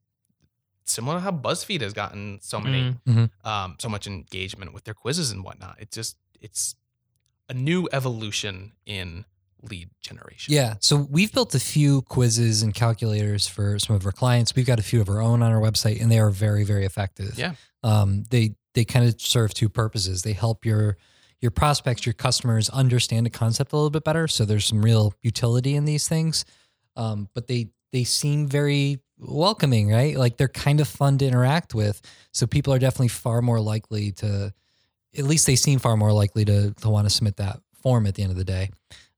similar 0.85 1.17
to 1.17 1.21
how 1.21 1.31
BuzzFeed 1.33 1.81
has 1.81 1.93
gotten 1.93 2.39
so 2.43 2.61
many, 2.61 2.97
Mm. 3.07 3.31
um, 3.45 3.77
so 3.79 3.89
much 3.89 4.07
engagement 4.07 4.73
with 4.75 4.85
their 4.85 4.95
quizzes 4.95 5.31
and 5.31 5.45
whatnot. 5.45 5.77
It's 5.81 5.95
just 5.95 6.17
it's 6.41 6.75
a 7.49 7.55
new 7.55 7.89
evolution 7.93 8.73
in 8.87 9.25
lead 9.63 9.91
generation. 10.01 10.53
Yeah. 10.53 10.75
So 10.81 10.97
we've 10.97 11.33
built 11.33 11.55
a 11.55 11.61
few 11.61 12.03
quizzes 12.03 12.63
and 12.63 12.75
calculators 12.75 13.47
for 13.47 13.79
some 13.79 13.95
of 13.95 14.05
our 14.05 14.11
clients. 14.13 14.57
We've 14.57 14.67
got 14.67 14.81
a 14.81 14.83
few 14.83 15.01
of 15.01 15.09
our 15.09 15.21
own 15.21 15.41
on 15.43 15.53
our 15.53 15.61
website, 15.61 16.01
and 16.03 16.11
they 16.11 16.19
are 16.19 16.31
very, 16.31 16.65
very 16.65 16.85
effective. 16.85 17.39
Yeah. 17.39 17.55
Um, 17.85 18.25
they 18.31 18.57
they 18.75 18.85
kind 18.85 19.07
of 19.07 19.21
serve 19.21 19.55
two 19.55 19.69
purposes. 19.69 20.23
They 20.23 20.33
help 20.33 20.65
your 20.65 20.97
your 21.41 21.51
prospects, 21.51 22.07
your 22.07 22.13
customers 22.13 22.69
understand 22.71 23.27
the 23.27 23.31
concept 23.31 23.73
a 23.73 23.77
little 23.77 23.91
bit 23.91 24.05
better. 24.05 24.29
So 24.29 24.45
there's 24.45 24.65
some 24.65 24.81
real 24.83 25.13
utility 25.23 25.75
in 25.75 25.85
these 25.85 26.07
things. 26.09 26.45
Um, 26.97 27.29
but 27.35 27.47
they 27.47 27.71
they 27.93 28.05
seem 28.05 28.47
very 28.49 29.01
welcoming, 29.23 29.91
right? 29.91 30.17
Like 30.17 30.37
they're 30.37 30.49
kind 30.49 30.81
of 30.81 30.89
fun 30.89 31.19
to 31.19 31.27
interact 31.27 31.75
with. 31.75 32.03
So 32.33 32.47
people 32.47 32.73
are 32.73 32.79
definitely 32.79 33.09
far 33.09 33.43
more 33.43 33.61
likely 33.61 34.13
to, 34.13 34.53
at 35.17 35.25
least 35.25 35.47
they 35.47 35.57
seem 35.57 35.79
far 35.79 35.97
more 35.97 36.13
likely 36.13 36.45
to 36.47 36.73
to 36.73 36.89
want 36.89 37.07
to 37.07 37.11
submit 37.11 37.37
that 37.37 37.61
form 37.83 38.07
at 38.07 38.15
the 38.15 38.23
end 38.23 38.33
of 38.33 38.39
the 38.39 38.45
day 38.45 38.71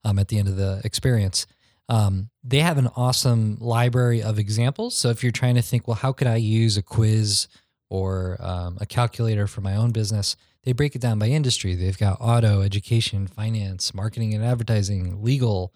um, 0.05 0.19
at 0.19 0.29
the 0.29 0.37
end 0.37 0.47
of 0.47 0.55
the 0.55 0.81
experience. 0.85 1.47
Um, 1.89 2.29
they 2.43 2.59
have 2.59 2.77
an 2.77 2.89
awesome 2.95 3.57
library 3.59 4.21
of 4.21 4.39
examples. 4.39 4.95
So 4.95 5.09
if 5.09 5.21
you're 5.23 5.31
trying 5.31 5.55
to 5.55 5.61
think, 5.61 5.87
well, 5.87 5.95
how 5.95 6.13
could 6.13 6.27
I 6.27 6.37
use 6.37 6.77
a 6.77 6.81
quiz 6.81 7.47
or 7.89 8.37
um, 8.39 8.77
a 8.79 8.85
calculator 8.85 9.47
for 9.47 9.61
my 9.61 9.75
own 9.75 9.91
business? 9.91 10.35
They 10.63 10.71
break 10.71 10.95
it 10.95 11.01
down 11.01 11.19
by 11.19 11.27
industry. 11.27 11.75
They've 11.75 11.97
got 11.97 12.17
auto, 12.19 12.61
education, 12.61 13.27
finance, 13.27 13.93
marketing 13.93 14.33
and 14.33 14.43
advertising, 14.43 15.23
legal, 15.23 15.73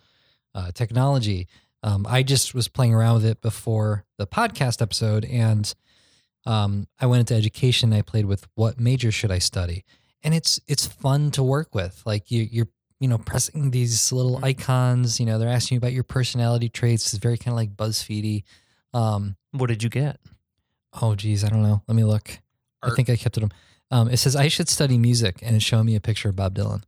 uh, 0.55 0.71
technology. 0.71 1.47
Um, 1.83 2.05
I 2.09 2.23
just 2.23 2.53
was 2.53 2.67
playing 2.67 2.93
around 2.93 3.15
with 3.15 3.25
it 3.25 3.41
before 3.41 4.05
the 4.17 4.27
podcast 4.27 4.81
episode, 4.81 5.23
and 5.25 5.73
um, 6.45 6.87
I 6.99 7.05
went 7.05 7.21
into 7.21 7.35
education. 7.35 7.93
I 7.93 8.01
played 8.01 8.25
with 8.25 8.47
what 8.55 8.79
major 8.79 9.11
should 9.11 9.31
I 9.31 9.39
study, 9.39 9.85
and 10.23 10.33
it's 10.33 10.59
it's 10.67 10.85
fun 10.87 11.31
to 11.31 11.43
work 11.43 11.73
with. 11.73 12.01
Like 12.05 12.31
you, 12.31 12.47
you're 12.51 12.67
you 12.99 13.07
know 13.07 13.17
pressing 13.17 13.71
these 13.71 14.11
little 14.11 14.39
Mhm. 14.39 14.43
icons. 14.43 15.19
You 15.19 15.25
know 15.25 15.39
they're 15.39 15.47
asking 15.49 15.75
you 15.75 15.79
about 15.79 15.93
your 15.93 16.03
personality 16.03 16.67
traits. 16.69 17.13
It's 17.13 17.21
very 17.21 17.37
kind 17.37 17.53
of 17.53 17.57
like 17.57 17.75
BuzzFeedy. 17.77 18.43
Um, 18.93 19.37
What 19.51 19.67
did 19.67 19.83
you 19.83 19.89
get? 19.89 20.19
oh 21.01 21.15
geez, 21.15 21.43
I 21.43 21.49
don't 21.49 21.61
know. 21.63 21.81
Let 21.87 21.95
me 21.95 22.03
look. 22.03 22.39
I 22.81 22.89
think 22.95 23.09
I 23.09 23.15
kept 23.15 23.37
it. 23.37 23.43
Um, 23.91 24.09
it 24.09 24.17
says 24.17 24.35
I 24.35 24.47
should 24.47 24.67
study 24.69 24.97
music, 24.97 25.39
and 25.43 25.55
it's 25.55 25.63
showing 25.65 25.85
me 25.85 25.95
a 25.95 26.01
picture 26.01 26.29
of 26.29 26.35
Bob 26.35 26.55
Dylan. 26.55 26.83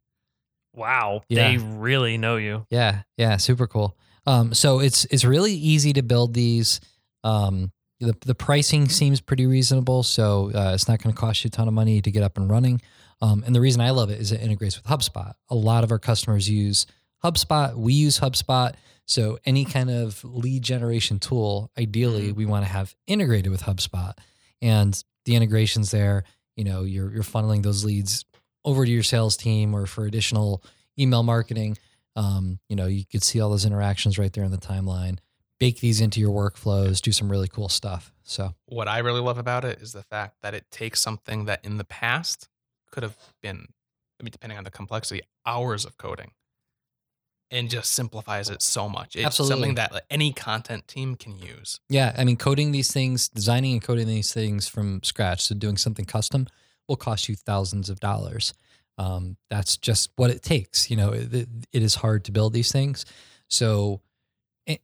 Wow, 0.73 1.21
Yeah. 1.29 1.49
they 1.51 1.57
really 1.57 2.17
know 2.17 2.37
you. 2.37 2.65
Yeah, 2.69 3.03
yeah, 3.17 3.37
super 3.37 3.67
cool. 3.67 3.97
Um, 4.25 4.53
so 4.53 4.79
it's 4.79 5.05
it's 5.05 5.25
really 5.25 5.53
easy 5.53 5.93
to 5.93 6.03
build 6.03 6.33
these. 6.33 6.79
Um, 7.23 7.71
the 7.99 8.15
the 8.25 8.35
pricing 8.35 8.89
seems 8.89 9.21
pretty 9.21 9.45
reasonable, 9.45 10.03
so 10.03 10.51
uh, 10.53 10.71
it's 10.73 10.87
not 10.87 11.01
going 11.01 11.13
to 11.13 11.19
cost 11.19 11.43
you 11.43 11.49
a 11.49 11.51
ton 11.51 11.67
of 11.67 11.73
money 11.73 12.01
to 12.01 12.11
get 12.11 12.23
up 12.23 12.37
and 12.37 12.49
running. 12.49 12.81
Um, 13.21 13.43
and 13.45 13.55
the 13.55 13.61
reason 13.61 13.81
I 13.81 13.91
love 13.91 14.09
it 14.09 14.19
is 14.19 14.31
it 14.31 14.41
integrates 14.41 14.75
with 14.75 14.85
HubSpot. 14.85 15.33
A 15.49 15.55
lot 15.55 15.83
of 15.83 15.91
our 15.91 15.99
customers 15.99 16.49
use 16.49 16.87
HubSpot. 17.23 17.75
We 17.75 17.93
use 17.93 18.19
HubSpot. 18.19 18.73
So 19.05 19.37
any 19.45 19.65
kind 19.65 19.91
of 19.91 20.23
lead 20.23 20.63
generation 20.63 21.19
tool, 21.19 21.69
ideally, 21.77 22.31
we 22.31 22.45
want 22.45 22.65
to 22.65 22.71
have 22.71 22.95
integrated 23.07 23.51
with 23.51 23.63
HubSpot. 23.63 24.13
And 24.61 25.01
the 25.25 25.35
integrations 25.35 25.91
there, 25.91 26.23
you 26.55 26.63
know, 26.63 26.83
you're 26.83 27.11
you're 27.11 27.23
funneling 27.23 27.63
those 27.63 27.85
leads 27.85 28.25
over 28.65 28.85
to 28.85 28.91
your 28.91 29.03
sales 29.03 29.37
team 29.37 29.75
or 29.75 29.85
for 29.85 30.05
additional 30.05 30.63
email 30.97 31.23
marketing. 31.23 31.77
Um, 32.15 32.59
you 32.67 32.75
know, 32.75 32.87
you 32.87 33.05
could 33.05 33.23
see 33.23 33.39
all 33.39 33.49
those 33.49 33.65
interactions 33.65 34.17
right 34.17 34.31
there 34.33 34.43
in 34.43 34.51
the 34.51 34.57
timeline. 34.57 35.19
Bake 35.59 35.79
these 35.79 36.01
into 36.01 36.19
your 36.19 36.31
workflows, 36.31 37.01
do 37.01 37.11
some 37.11 37.29
really 37.29 37.47
cool 37.47 37.69
stuff. 37.69 38.11
So 38.23 38.55
What 38.65 38.87
I 38.87 38.97
really 38.99 39.21
love 39.21 39.37
about 39.37 39.63
it 39.63 39.79
is 39.81 39.93
the 39.93 40.03
fact 40.03 40.37
that 40.41 40.53
it 40.53 40.69
takes 40.71 40.99
something 41.01 41.45
that 41.45 41.63
in 41.63 41.77
the 41.77 41.83
past 41.83 42.49
could 42.91 43.03
have 43.03 43.15
been, 43.41 43.67
I 44.19 44.23
mean, 44.23 44.31
depending 44.31 44.57
on 44.57 44.63
the 44.63 44.71
complexity, 44.71 45.21
hours 45.45 45.85
of 45.85 45.97
coding, 45.97 46.31
and 47.51 47.69
just 47.69 47.91
simplifies 47.91 48.49
it 48.49 48.61
so 48.61 48.87
much. 48.89 49.15
It's 49.15 49.25
Absolutely. 49.25 49.53
something 49.53 49.75
that 49.75 50.05
any 50.09 50.31
content 50.31 50.87
team 50.87 51.15
can 51.15 51.37
use. 51.37 51.79
yeah, 51.89 52.15
I 52.17 52.23
mean, 52.23 52.37
coding 52.37 52.71
these 52.71 52.91
things, 52.91 53.27
designing 53.29 53.73
and 53.73 53.83
coding 53.83 54.07
these 54.07 54.33
things 54.33 54.67
from 54.67 55.03
scratch, 55.03 55.43
so 55.45 55.55
doing 55.55 55.77
something 55.77 56.05
custom 56.05 56.47
will 56.87 56.95
cost 56.95 57.29
you 57.29 57.35
thousands 57.35 57.89
of 57.89 57.99
dollars. 57.99 58.53
Um, 58.97 59.37
that's 59.49 59.77
just 59.77 60.11
what 60.15 60.29
it 60.29 60.43
takes. 60.43 60.89
You 60.89 60.97
know, 60.97 61.09
it, 61.11 61.33
it 61.71 61.81
is 61.83 61.95
hard 61.95 62.23
to 62.25 62.31
build 62.31 62.53
these 62.53 62.71
things. 62.71 63.05
So, 63.47 64.01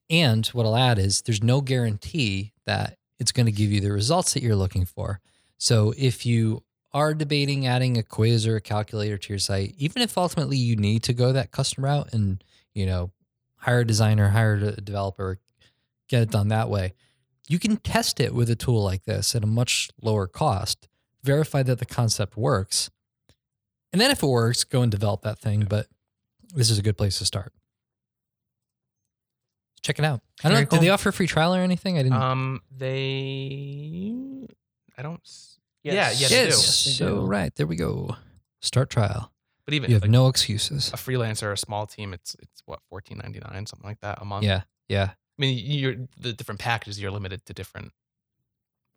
and 0.09 0.45
what 0.47 0.65
I'll 0.65 0.75
add 0.75 0.99
is 0.99 1.21
there's 1.21 1.43
no 1.43 1.61
guarantee 1.61 2.53
that 2.65 2.97
it's 3.19 3.31
going 3.31 3.45
to 3.45 3.51
give 3.51 3.71
you 3.71 3.79
the 3.81 3.91
results 3.91 4.33
that 4.33 4.43
you're 4.43 4.55
looking 4.55 4.85
for. 4.85 5.19
So 5.57 5.93
if 5.97 6.25
you 6.25 6.63
are 6.93 7.13
debating 7.13 7.67
adding 7.67 7.97
a 7.97 8.03
quiz 8.03 8.47
or 8.47 8.55
a 8.55 8.61
calculator 8.61 9.17
to 9.17 9.29
your 9.33 9.39
site, 9.39 9.75
even 9.77 10.01
if 10.01 10.17
ultimately 10.17 10.57
you 10.57 10.75
need 10.75 11.03
to 11.03 11.13
go 11.13 11.31
that 11.31 11.51
custom 11.51 11.83
route 11.83 12.13
and, 12.13 12.43
you 12.73 12.85
know, 12.85 13.11
hire 13.57 13.81
a 13.81 13.85
designer, 13.85 14.29
hire 14.29 14.55
a 14.55 14.81
developer, 14.81 15.39
get 16.07 16.21
it 16.21 16.31
done 16.31 16.47
that 16.49 16.69
way, 16.69 16.93
you 17.47 17.59
can 17.59 17.77
test 17.77 18.19
it 18.19 18.33
with 18.33 18.49
a 18.49 18.55
tool 18.55 18.83
like 18.83 19.05
this 19.05 19.35
at 19.35 19.43
a 19.43 19.47
much 19.47 19.89
lower 20.01 20.27
cost, 20.27 20.87
verify 21.23 21.63
that 21.63 21.79
the 21.79 21.85
concept 21.85 22.37
works. 22.37 22.89
And 23.93 24.01
then 24.01 24.11
if 24.11 24.21
it 24.21 24.27
works, 24.27 24.63
go 24.63 24.81
and 24.81 24.91
develop 24.91 25.21
that 25.21 25.39
thing. 25.39 25.65
But 25.69 25.87
this 26.53 26.69
is 26.69 26.77
a 26.77 26.81
good 26.81 26.97
place 26.97 27.17
to 27.19 27.25
start. 27.25 27.53
Check 29.81 29.99
it 29.99 30.05
out. 30.05 30.21
I 30.43 30.49
don't 30.49 30.55
Very 30.55 30.63
know. 30.65 30.69
cool. 30.69 30.79
Did 30.79 30.85
they 30.85 30.89
offer 30.89 31.09
a 31.09 31.13
free 31.13 31.27
trial 31.27 31.55
or 31.55 31.61
anything? 31.61 31.97
I 31.97 32.03
didn't. 32.03 32.21
Um, 32.21 32.61
they, 32.75 34.13
I 34.97 35.01
don't. 35.01 35.21
s- 35.21 35.53
Yes. 35.83 35.93
Yeah, 35.93 36.01
yeah, 36.03 36.09
yes. 36.19 36.29
they 36.29 36.35
do. 36.43 36.45
Yes, 36.49 36.85
they 36.85 36.91
so 36.91 37.15
do. 37.21 37.25
right 37.27 37.55
there 37.55 37.65
we 37.67 37.77
go. 37.77 38.13
Start 38.61 38.89
trial. 38.89 39.31
But 39.63 39.73
even 39.73 39.89
You 39.89 39.95
have 39.95 40.01
like, 40.03 40.11
no 40.11 40.27
excuses. 40.27 40.89
a 40.93 40.97
freelancer, 40.97 41.53
a 41.53 41.55
small 41.55 41.85
team, 41.87 42.11
it's 42.13 42.35
it's 42.41 42.61
what 42.65 42.79
fourteen 42.89 43.19
ninety 43.23 43.39
nine, 43.39 43.65
something 43.67 43.87
like 43.87 44.01
that 44.01 44.21
a 44.21 44.25
month. 44.25 44.43
Yeah, 44.43 44.63
yeah. 44.89 45.11
I 45.11 45.15
mean, 45.37 45.57
you're 45.63 45.95
the 46.19 46.33
different 46.33 46.59
packages. 46.59 46.99
You're 46.99 47.11
limited 47.11 47.45
to 47.45 47.53
different 47.53 47.93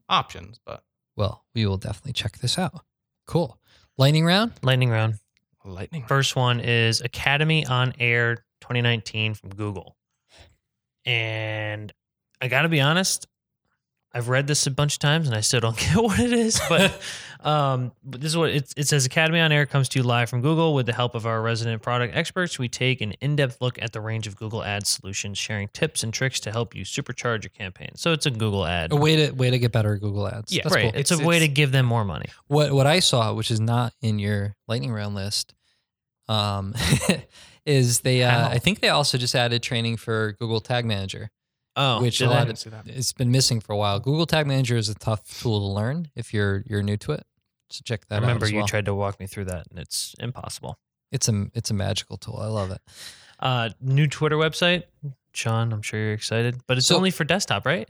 options, 0.08 0.58
but 0.64 0.82
Well, 1.16 1.44
we 1.54 1.64
will 1.64 1.76
definitely 1.76 2.14
check 2.14 2.38
this 2.38 2.58
out. 2.58 2.84
Cool. 3.26 3.56
Lightning 4.00 4.24
round. 4.24 4.52
Lightning 4.62 4.88
round. 4.88 5.16
lightning. 5.62 6.06
First 6.08 6.34
one 6.34 6.60
is 6.60 7.02
Academy 7.02 7.66
on 7.66 7.92
Air 8.00 8.36
2019 8.62 9.34
from 9.34 9.50
Google. 9.50 9.94
And 11.04 11.92
I 12.40 12.48
got 12.48 12.62
to 12.62 12.70
be 12.70 12.80
honest, 12.80 13.26
I've 14.14 14.30
read 14.30 14.46
this 14.46 14.66
a 14.66 14.70
bunch 14.70 14.94
of 14.94 15.00
times 15.00 15.26
and 15.26 15.36
I 15.36 15.42
still 15.42 15.60
don't 15.60 15.76
get 15.92 15.96
what 15.96 16.18
it 16.18 16.32
is. 16.32 16.58
But, 16.66 16.98
um, 17.42 17.92
but 18.04 18.20
this 18.20 18.30
is 18.30 18.36
what 18.36 18.50
it, 18.50 18.72
it 18.76 18.86
says 18.88 19.06
Academy 19.06 19.40
on 19.40 19.52
Air 19.52 19.66
comes 19.66 19.88
to 19.90 19.98
you 19.98 20.02
live 20.02 20.28
from 20.28 20.40
Google 20.42 20.74
with 20.74 20.86
the 20.86 20.92
help 20.92 21.14
of 21.14 21.26
our 21.26 21.40
resident 21.40 21.82
product 21.82 22.14
experts. 22.16 22.58
We 22.58 22.68
take 22.68 23.00
an 23.00 23.12
in 23.20 23.36
depth 23.36 23.58
look 23.60 23.80
at 23.80 23.92
the 23.92 24.00
range 24.00 24.26
of 24.26 24.36
Google 24.36 24.62
Ads 24.62 24.88
solutions, 24.88 25.38
sharing 25.38 25.68
tips 25.68 26.02
and 26.02 26.12
tricks 26.12 26.40
to 26.40 26.52
help 26.52 26.74
you 26.74 26.84
supercharge 26.84 27.42
your 27.42 27.50
campaign. 27.50 27.90
So 27.94 28.12
it's 28.12 28.26
a 28.26 28.30
Google 28.30 28.66
ad. 28.66 28.92
A 28.92 28.96
way 28.96 29.16
to 29.16 29.30
way 29.32 29.50
to 29.50 29.58
get 29.58 29.72
better 29.72 29.94
at 29.94 30.00
Google 30.00 30.28
Ads. 30.28 30.52
Yeah, 30.52 30.62
That's 30.64 30.74
right. 30.74 30.92
cool. 30.92 31.00
It's, 31.00 31.10
It's- 31.10 31.24
a 31.24 31.28
way 31.28 31.38
to 31.38 31.48
give 31.48 31.72
them 31.72 31.86
more 31.86 32.04
money. 32.04 32.26
What 32.48 32.72
what 32.72 32.86
I 32.86 33.00
saw, 33.00 33.32
which 33.34 33.50
is 33.50 33.60
not 33.60 33.92
in 34.02 34.18
your 34.18 34.56
lightning 34.68 34.92
round 34.92 35.14
list, 35.14 35.54
um, 36.28 36.74
is 37.66 38.00
they. 38.00 38.22
Uh, 38.22 38.48
I 38.48 38.58
think 38.58 38.80
they 38.80 38.88
also 38.88 39.18
just 39.18 39.34
added 39.34 39.62
training 39.62 39.96
for 39.96 40.32
Google 40.38 40.60
Tag 40.60 40.84
Manager. 40.84 41.30
Oh, 41.82 42.02
Which 42.02 42.20
a 42.20 42.28
lot 42.28 42.42
of- 42.42 42.46
didn't 42.48 42.58
see 42.58 42.70
that. 42.70 42.86
It's 42.86 43.12
been 43.12 43.30
missing 43.30 43.60
for 43.60 43.72
a 43.72 43.76
while. 43.76 44.00
Google 44.00 44.26
Tag 44.26 44.46
Manager 44.46 44.76
is 44.76 44.88
a 44.88 44.94
tough 44.94 45.40
tool 45.40 45.60
to 45.60 45.66
learn 45.66 46.10
if 46.14 46.34
you're 46.34 46.62
you're 46.66 46.82
new 46.82 46.96
to 46.98 47.12
it. 47.12 47.24
So 47.70 47.80
check 47.84 48.06
that 48.08 48.16
out. 48.16 48.18
I 48.18 48.26
remember 48.26 48.48
you 48.48 48.58
well. 48.58 48.66
tried 48.66 48.84
to 48.86 48.94
walk 48.94 49.18
me 49.20 49.26
through 49.26 49.46
that 49.46 49.66
and 49.70 49.78
it's 49.78 50.14
impossible. 50.18 50.78
It's 51.12 51.28
a 51.28 51.46
it's 51.54 51.70
a 51.70 51.74
magical 51.74 52.16
tool. 52.18 52.38
I 52.40 52.46
love 52.48 52.70
it. 52.70 52.80
Uh, 53.38 53.70
new 53.80 54.06
Twitter 54.06 54.36
website, 54.36 54.82
Sean. 55.32 55.72
I'm 55.72 55.80
sure 55.82 55.98
you're 55.98 56.12
excited, 56.12 56.60
but 56.66 56.76
it's 56.78 56.86
So- 56.88 56.96
only 56.96 57.10
for 57.10 57.24
desktop, 57.24 57.64
right? 57.64 57.88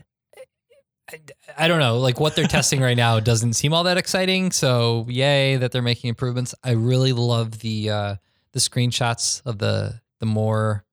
I, 1.10 1.18
I 1.58 1.68
don't 1.68 1.80
know. 1.80 1.98
Like 1.98 2.20
what 2.20 2.36
they're 2.36 2.46
testing 2.46 2.80
right 2.80 2.96
now 2.96 3.18
doesn't 3.18 3.54
seem 3.54 3.72
all 3.72 3.82
that 3.84 3.96
exciting. 3.96 4.52
So 4.52 5.06
yay 5.08 5.56
that 5.56 5.72
they're 5.72 5.82
making 5.82 6.08
improvements. 6.08 6.54
I 6.62 6.72
really 6.72 7.12
love 7.12 7.58
the 7.58 7.90
uh, 7.90 8.14
the 8.52 8.60
screenshots 8.60 9.42
of 9.44 9.58
the 9.58 10.00
the 10.20 10.26
more 10.26 10.84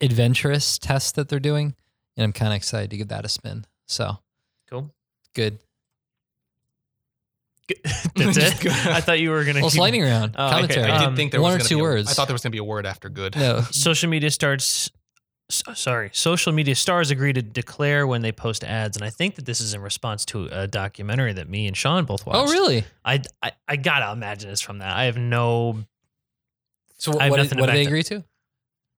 adventurous 0.00 0.78
tests 0.78 1.12
that 1.12 1.28
they're 1.28 1.38
doing, 1.40 1.74
and 2.16 2.24
I'm 2.24 2.32
kind 2.32 2.52
of 2.52 2.56
excited 2.56 2.90
to 2.90 2.96
give 2.96 3.08
that 3.08 3.24
a 3.24 3.28
spin. 3.28 3.64
So 3.86 4.18
Cool. 4.70 4.90
good. 5.34 5.58
That's 8.16 8.36
it. 8.36 8.66
I 8.86 9.00
thought 9.00 9.20
you 9.20 9.30
were 9.30 9.44
gonna. 9.44 9.60
Well, 9.60 9.66
it's 9.66 9.74
keep- 9.74 9.80
lightning 9.80 10.02
round 10.02 10.34
Oh, 10.36 10.64
okay. 10.64 10.82
I 10.82 11.04
Um, 11.04 11.10
did 11.12 11.16
think 11.16 11.32
there 11.32 11.40
one 11.40 11.54
was 11.54 11.64
or 11.64 11.68
two 11.68 11.76
be 11.76 11.80
a- 11.80 11.84
words. 11.84 12.08
I 12.10 12.12
thought 12.12 12.26
there 12.28 12.34
was 12.34 12.42
going 12.42 12.50
to 12.50 12.54
be 12.54 12.58
a 12.58 12.64
word 12.64 12.84
after 12.86 13.08
good. 13.08 13.36
no, 13.36 13.60
Social 13.70 14.10
media 14.10 14.30
starts. 14.30 14.90
s- 15.50 15.62
Sorry, 15.74 16.10
social 16.12 16.52
media 16.52 16.74
stars 16.74 17.10
agree 17.10 17.32
to 17.32 17.40
declare 17.42 18.06
when 18.06 18.22
they 18.22 18.32
post 18.32 18.64
ads, 18.64 18.96
and 18.96 19.04
I 19.04 19.10
think 19.10 19.36
that 19.36 19.44
this 19.46 19.60
is 19.60 19.74
in 19.74 19.80
response 19.80 20.24
to 20.26 20.48
a 20.50 20.66
documentary 20.66 21.32
that 21.34 21.48
me 21.48 21.66
and 21.66 21.76
Sean 21.76 22.04
both 22.04 22.26
watched. 22.26 22.38
oh 22.48 22.50
really? 22.52 22.84
I, 23.04 23.22
I 23.42 23.52
I 23.68 23.76
gotta 23.76 24.10
imagine 24.12 24.50
it's 24.50 24.60
from 24.60 24.78
that. 24.78 24.94
I 24.96 25.04
have 25.04 25.16
no 25.16 25.84
So 26.98 27.18
I 27.18 27.24
have 27.24 27.30
what, 27.30 27.48
did, 27.48 27.60
what 27.60 27.66
did 27.66 27.74
they 27.76 27.84
that- 27.84 27.88
agree 27.88 28.02
to? 28.04 28.24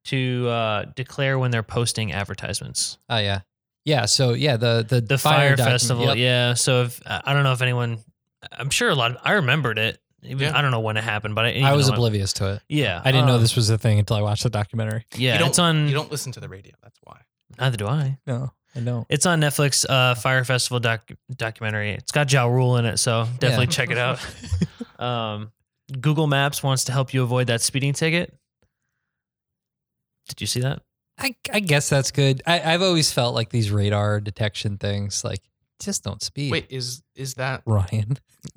To 0.06 0.48
uh, 0.48 0.84
declare 0.96 1.38
when 1.38 1.50
they're 1.50 1.62
posting 1.62 2.12
advertisements. 2.12 2.98
Oh 3.08 3.18
yeah, 3.18 3.40
yeah. 3.84 4.04
So 4.06 4.34
yeah, 4.34 4.56
the 4.56 4.84
the 4.86 5.00
The 5.00 5.16
Fyre, 5.18 5.50
document- 5.56 5.72
Festival, 5.72 6.04
yep. 6.06 6.16
yeah. 6.16 6.54
So 6.54 6.82
if 6.82 7.00
I 7.06 7.32
don't 7.32 7.42
know 7.42 7.52
if 7.52 7.62
anyone, 7.62 7.98
I'm 8.52 8.70
sure 8.70 8.90
a 8.90 8.94
lot. 8.94 9.12
Of, 9.12 9.16
I 9.24 9.32
remembered 9.32 9.78
it. 9.78 9.98
Even, 10.22 10.48
Yeah. 10.48 10.58
I 10.58 10.62
don't 10.62 10.70
know 10.70 10.80
when 10.80 10.96
it 10.96 11.04
happened, 11.04 11.34
but 11.34 11.44
I, 11.44 11.60
I 11.60 11.72
was 11.74 11.86
though 11.88 11.94
oblivious 11.94 12.32
to 12.34 12.54
it. 12.54 12.62
Yeah, 12.68 13.00
I 13.04 13.12
didn't 13.12 13.26
know 13.26 13.34
um, 13.36 13.40
this 13.42 13.56
was 13.56 13.68
a 13.70 13.76
thing 13.78 13.98
until 13.98 14.16
I 14.16 14.22
watched 14.22 14.42
the 14.42 14.50
documentary. 14.50 15.04
Yeah, 15.16 15.34
you 15.34 15.38
don't, 15.38 15.48
it's 15.48 15.58
on. 15.58 15.88
You 15.88 15.94
don't 15.94 16.10
listen 16.10 16.32
to 16.32 16.40
the 16.40 16.48
radio. 16.48 16.72
That's 16.82 16.98
why. 17.02 17.20
Neither 17.58 17.76
do 17.76 17.86
I. 17.86 18.18
No, 18.26 18.50
I 18.74 18.80
don't. 18.80 19.06
It's 19.10 19.26
on 19.26 19.40
Netflix. 19.40 19.84
Uh, 19.88 20.14
Fyre 20.14 20.44
Festival 20.44 20.80
doc 20.80 21.10
documentary. 21.34 21.90
It's 21.92 22.10
got 22.12 22.32
Ja 22.32 22.46
Rule 22.46 22.76
in 22.78 22.84
it, 22.86 22.98
so 22.98 23.26
definitely 23.38 23.68
check 23.68 23.90
it 23.90 23.98
out. 23.98 24.18
Um, 24.96 25.50
Google 26.00 26.28
Maps 26.28 26.62
wants 26.62 26.84
to 26.84 26.92
help 26.92 27.12
you 27.12 27.22
avoid 27.24 27.48
that 27.48 27.60
speeding 27.60 27.92
ticket. 27.94 28.32
Did 30.28 30.40
you 30.40 30.46
see 30.46 30.60
that? 30.60 30.82
I, 31.18 31.36
I 31.52 31.60
guess 31.60 31.88
that's 31.88 32.10
good. 32.10 32.42
I, 32.46 32.60
I've 32.74 32.82
always 32.82 33.12
felt 33.12 33.34
like 33.34 33.50
these 33.50 33.70
radar 33.70 34.20
detection 34.20 34.78
things, 34.78 35.22
like 35.24 35.40
just 35.80 36.02
don't 36.02 36.22
speed. 36.22 36.50
Wait, 36.50 36.66
is 36.70 37.02
is 37.14 37.34
that 37.34 37.62
Ryan. 37.66 38.18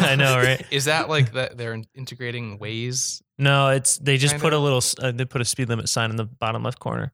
I 0.00 0.16
know, 0.16 0.36
right? 0.36 0.64
is 0.70 0.86
that 0.86 1.08
like 1.08 1.32
that 1.32 1.56
they're 1.56 1.80
integrating 1.94 2.58
Waze? 2.58 3.22
No, 3.38 3.68
it's 3.68 3.98
they 3.98 4.16
just 4.16 4.32
Kind 4.34 4.42
put 4.42 4.52
a 4.52 4.58
little. 4.58 4.82
Uh, 5.00 5.12
they 5.12 5.24
put 5.24 5.40
a 5.40 5.44
speed 5.44 5.68
limit 5.68 5.88
sign 5.88 6.10
in 6.10 6.16
the 6.16 6.24
bottom 6.24 6.62
left 6.62 6.80
corner. 6.80 7.12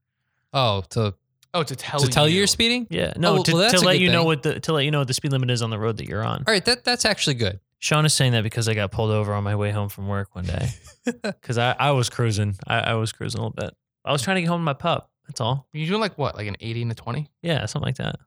Oh, 0.53 0.83
to 0.91 1.15
Oh, 1.55 1.63
to 1.63 1.77
tell 1.77 2.01
to 2.01 2.09
tell 2.09 2.27
you 2.27 2.33
you 2.35 2.39
you're 2.39 2.47
speeding. 2.47 2.87
Yeah, 2.89 3.13
no, 3.19 3.35
well- 3.35 3.43
to, 3.43 3.53
well, 3.53 3.71
to 3.71 3.81
let 3.81 3.95
good 3.97 4.01
you 4.01 4.11
know 4.11 4.25
what 4.25 4.43
the 4.43 4.59
to 4.61 4.73
let 4.73 4.85
you 4.87 4.91
know 4.91 5.01
what 5.01 5.09
the 5.09 5.15
speed 5.15 5.33
limit 5.33 5.51
is 5.51 5.61
on 5.61 5.69
the 5.69 5.79
road 5.79 5.99
that 5.99 6.09
you're 6.09 6.25
on. 6.25 6.45
All 6.47 6.53
right, 6.53 6.65
that 6.65 6.83
that's 6.85 7.05
actually 7.05 7.35
good. 7.35 7.61
Sean 7.83 8.07
is 8.07 8.15
saying 8.15 8.31
that 8.31 8.45
because 8.45 8.69
I 8.69 8.75
got 8.75 8.93
pulled 8.93 9.11
over 9.11 9.35
on 9.35 9.43
my 9.43 9.57
way 9.57 9.73
home 9.73 9.89
from 9.89 10.07
work 10.07 10.37
one 10.37 10.45
day. 10.45 10.71
Because 11.05 11.59
I, 11.59 11.75
I 11.77 11.91
was 11.91 12.09
cruising. 12.09 12.55
I, 12.65 12.79
I 12.79 12.95
was 12.95 13.11
cruising 13.11 13.41
a 13.41 13.43
little 13.43 13.57
bit. 13.61 13.75
I 14.05 14.13
was 14.13 14.23
trying 14.23 14.37
to 14.37 14.41
get 14.43 14.47
home 14.47 14.61
to 14.61 14.65
my 14.65 14.73
pup. 14.73 15.11
That's 15.27 15.41
all. 15.41 15.67
You're 15.73 15.89
doing 15.89 16.01
like 16.01 16.17
what, 16.17 16.37
like 16.37 16.47
an 16.47 16.55
80 16.61 16.83
and 16.83 16.93
a 16.93 16.95
20? 16.95 17.29
Yeah, 17.43 17.67
something 17.67 17.85
like 17.85 17.97
that. 17.97 18.21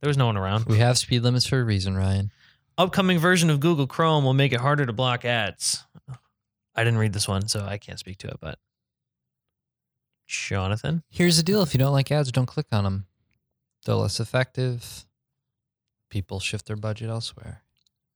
There 0.00 0.06
was 0.06 0.16
no 0.16 0.26
one 0.26 0.36
around. 0.36 0.66
We 0.66 0.78
have 0.78 0.96
speed 0.96 1.24
limits 1.24 1.44
for 1.44 1.58
a 1.58 1.64
reason, 1.64 1.96
Ryan. 1.96 2.30
Upcoming 2.78 3.18
version 3.18 3.50
of 3.50 3.58
Google 3.58 3.88
Chrome 3.88 4.22
will 4.22 4.32
make 4.32 4.52
it 4.52 4.60
harder 4.60 4.86
to 4.86 4.92
block 4.92 5.24
ads. 5.24 5.84
I 6.76 6.84
didn't 6.84 7.00
read 7.00 7.12
this 7.12 7.26
one, 7.26 7.48
so 7.48 7.64
I 7.64 7.78
can't 7.78 7.98
speak 7.98 8.18
to 8.18 8.28
it. 8.28 8.36
But 8.40 8.60
Jonathan, 10.28 11.02
Here's 11.10 11.36
the 11.36 11.42
deal: 11.42 11.62
if 11.62 11.74
you 11.74 11.78
don't 11.78 11.92
like 11.92 12.12
ads, 12.12 12.30
don't 12.30 12.46
click 12.46 12.66
on 12.70 12.84
them. 12.84 13.06
They're 13.84 13.96
less 13.96 14.20
effective. 14.20 15.04
People 16.10 16.38
shift 16.38 16.66
their 16.66 16.76
budget 16.76 17.10
elsewhere. 17.10 17.64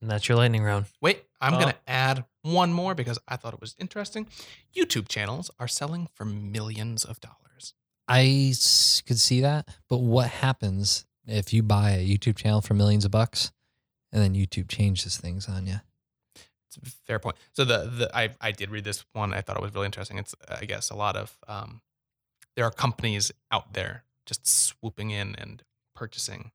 And 0.03 0.11
that's 0.11 0.29
your 0.29 0.37
lightning 0.37 0.63
round. 0.63 0.87
Wait, 1.01 1.25
I'm 1.41 1.55
Oh. 1.55 1.61
going 1.61 1.73
to 1.73 1.79
add 1.91 2.25
one 2.43 2.73
more 2.73 2.95
because 2.95 3.19
I 3.27 3.37
thought 3.37 3.55
it 3.55 3.61
was 3.61 3.75
interesting. 3.79 4.27
YouTube 4.77 5.09
channels 5.09 5.51
are 5.59 5.69
selling 5.69 6.09
for 6.15 6.25
millions 6.27 7.05
of 7.05 7.21
dollars. 7.21 7.73
I 8.09 8.53
could 9.07 9.19
see 9.19 9.41
that, 9.41 9.69
but 9.89 9.99
what 9.99 10.29
happens 10.29 11.07
if 11.27 11.53
you 11.55 11.63
buy 11.63 11.93
a 11.93 12.07
YouTube 12.07 12.37
channel 12.37 12.61
for 12.61 12.75
millions 12.75 13.05
of 13.05 13.11
bucks, 13.13 13.53
and 14.13 14.21
then 14.23 14.35
YouTube 14.35 14.69
changes 14.69 15.17
things 15.17 15.49
on 15.49 15.67
you? 15.67 15.77
It's 16.67 16.77
a 16.77 16.91
fair 17.07 17.19
point. 17.21 17.37
So 17.53 17.65
the 17.65 17.85
the 17.85 18.11
I 18.17 18.31
I 18.41 18.51
did 18.51 18.71
read 18.71 18.85
this 18.85 19.05
one. 19.13 19.33
I 19.33 19.41
thought 19.41 19.57
it 19.57 19.63
was 19.63 19.73
really 19.73 19.87
interesting. 19.87 20.19
It's 20.19 20.35
I 20.49 20.65
guess 20.65 20.91
a 20.91 20.97
lot 20.97 21.17
of 21.17 21.39
um, 21.47 21.81
there 22.57 22.65
are 22.65 22.71
companies 22.73 23.31
out 23.53 23.73
there 23.75 24.05
just 24.27 24.47
swooping 24.47 25.11
in 25.11 25.35
and 25.37 25.63
purchasing 25.95 26.51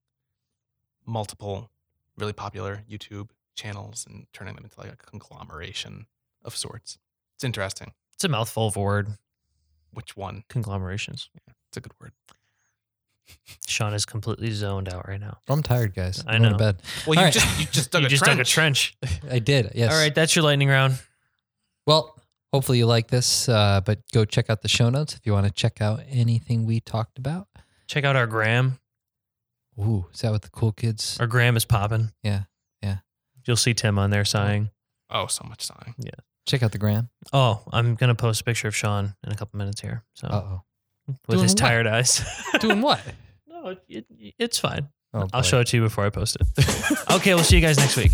multiple 1.06 1.72
really 2.18 2.34
popular 2.34 2.84
YouTube 2.90 3.30
channels 3.58 4.06
and 4.08 4.28
turning 4.32 4.56
them 4.56 4.64
into 4.64 4.80
like 4.80 4.94
a 4.94 4.96
conglomeration 4.96 6.06
of 6.46 6.56
sorts. 6.56 6.98
It's 7.36 7.44
interesting. 7.44 7.92
It's 8.14 8.24
a 8.24 8.30
mouthful 8.30 8.68
of 8.68 8.78
a 8.78 8.80
word. 8.82 9.10
Which 9.92 10.16
one? 10.16 10.44
Conglomerations. 10.50 11.30
It's 11.70 11.78
a 11.78 11.82
good 11.82 11.94
word. 12.00 12.12
Sean 13.68 13.94
is 13.94 14.06
completely 14.06 14.52
zoned 14.52 14.88
out 14.88 15.08
right 15.08 15.20
now. 15.20 15.40
I'm 15.50 15.62
tired, 15.62 15.94
guys. 15.94 16.24
I 16.26 16.36
I'm 16.36 16.42
going 16.42 16.54
know. 16.54 16.58
bed. 16.58 16.82
Well, 17.06 17.16
you 17.16 17.20
All 17.20 17.26
right. 17.26 17.34
just 17.34 17.60
you 17.60 17.66
just 17.66 17.92
dug 17.92 18.02
you 18.04 18.08
a 18.08 18.10
just 18.10 18.24
trench. 18.24 18.38
dug 18.38 18.42
a 18.42 18.50
trench. 18.50 18.98
I 19.30 19.40
did. 19.40 19.72
Yes. 19.76 19.92
All 19.92 20.00
right, 20.00 20.16
that's 20.16 20.36
your 20.36 20.44
lightning 20.44 20.70
round. 20.70 20.98
Well, 21.86 22.16
hopefully 22.54 22.78
you 22.78 22.86
like 22.86 23.10
this, 23.10 23.50
uh, 23.50 23.82
but 23.86 24.00
go 24.14 24.24
check 24.24 24.50
out 24.50 24.62
the 24.62 24.68
show 24.70 24.90
notes 24.90 25.14
if 25.14 25.26
you 25.26 25.34
want 25.34 25.46
to 25.46 25.52
check 25.52 25.82
out 25.82 26.02
anything 26.10 26.66
we 26.66 26.80
talked 26.80 27.18
about. 27.18 27.48
Check 27.88 28.06
out 28.06 28.16
our 28.16 28.28
gram. 28.28 28.80
Ooh, 29.80 30.06
is 30.14 30.22
that 30.22 30.32
what 30.32 30.42
the 30.42 30.50
cool 30.50 30.72
kids? 30.72 31.18
Our 31.20 31.28
gram 31.28 31.56
is 31.58 31.66
popping. 31.66 32.12
Yeah, 32.24 32.32
yeah. 32.32 32.44
You'll 33.48 33.58
see 33.58 33.74
Tim 33.74 33.98
on 33.98 34.10
there 34.10 34.22
oh. 34.22 34.24
sighing. 34.24 34.70
Oh, 35.10 35.28
so 35.28 35.46
much 35.48 35.64
sighing. 35.66 35.96
Yeah. 35.98 36.12
Check 36.46 36.64
out 36.64 36.72
the 36.72 36.78
gram. 36.78 37.10
Oh, 37.34 37.64
I'm 37.72 37.96
gonna 37.96 38.16
post 38.16 38.42
a 38.42 38.44
picture 38.44 38.68
of 38.68 38.76
Sean 38.76 39.16
in 39.26 39.32
a 39.32 39.36
couple 39.36 39.58
minutes 39.58 39.82
here. 39.82 40.04
So 40.14 40.28
oh. 40.30 40.62
with 41.08 41.18
Doing 41.30 41.44
his 41.44 41.52
what? 41.52 41.58
tired 41.58 41.88
eyes. 41.88 42.24
Doing 42.60 42.82
what? 42.82 43.02
no, 43.48 43.70
it, 43.70 44.06
it, 44.10 44.34
it's 44.38 44.60
fine. 44.60 44.90
Oh, 45.14 45.28
I'll 45.34 45.42
boy. 45.42 45.48
show 45.48 45.60
it 45.62 45.68
to 45.68 45.78
you 45.78 45.84
before 45.84 46.06
I 46.06 46.10
post 46.10 46.38
it. 46.40 47.12
okay, 47.12 47.34
we'll 47.34 47.44
see 47.44 47.56
you 47.56 47.62
guys 47.62 47.78
next 47.78 47.96
week. 47.98 48.12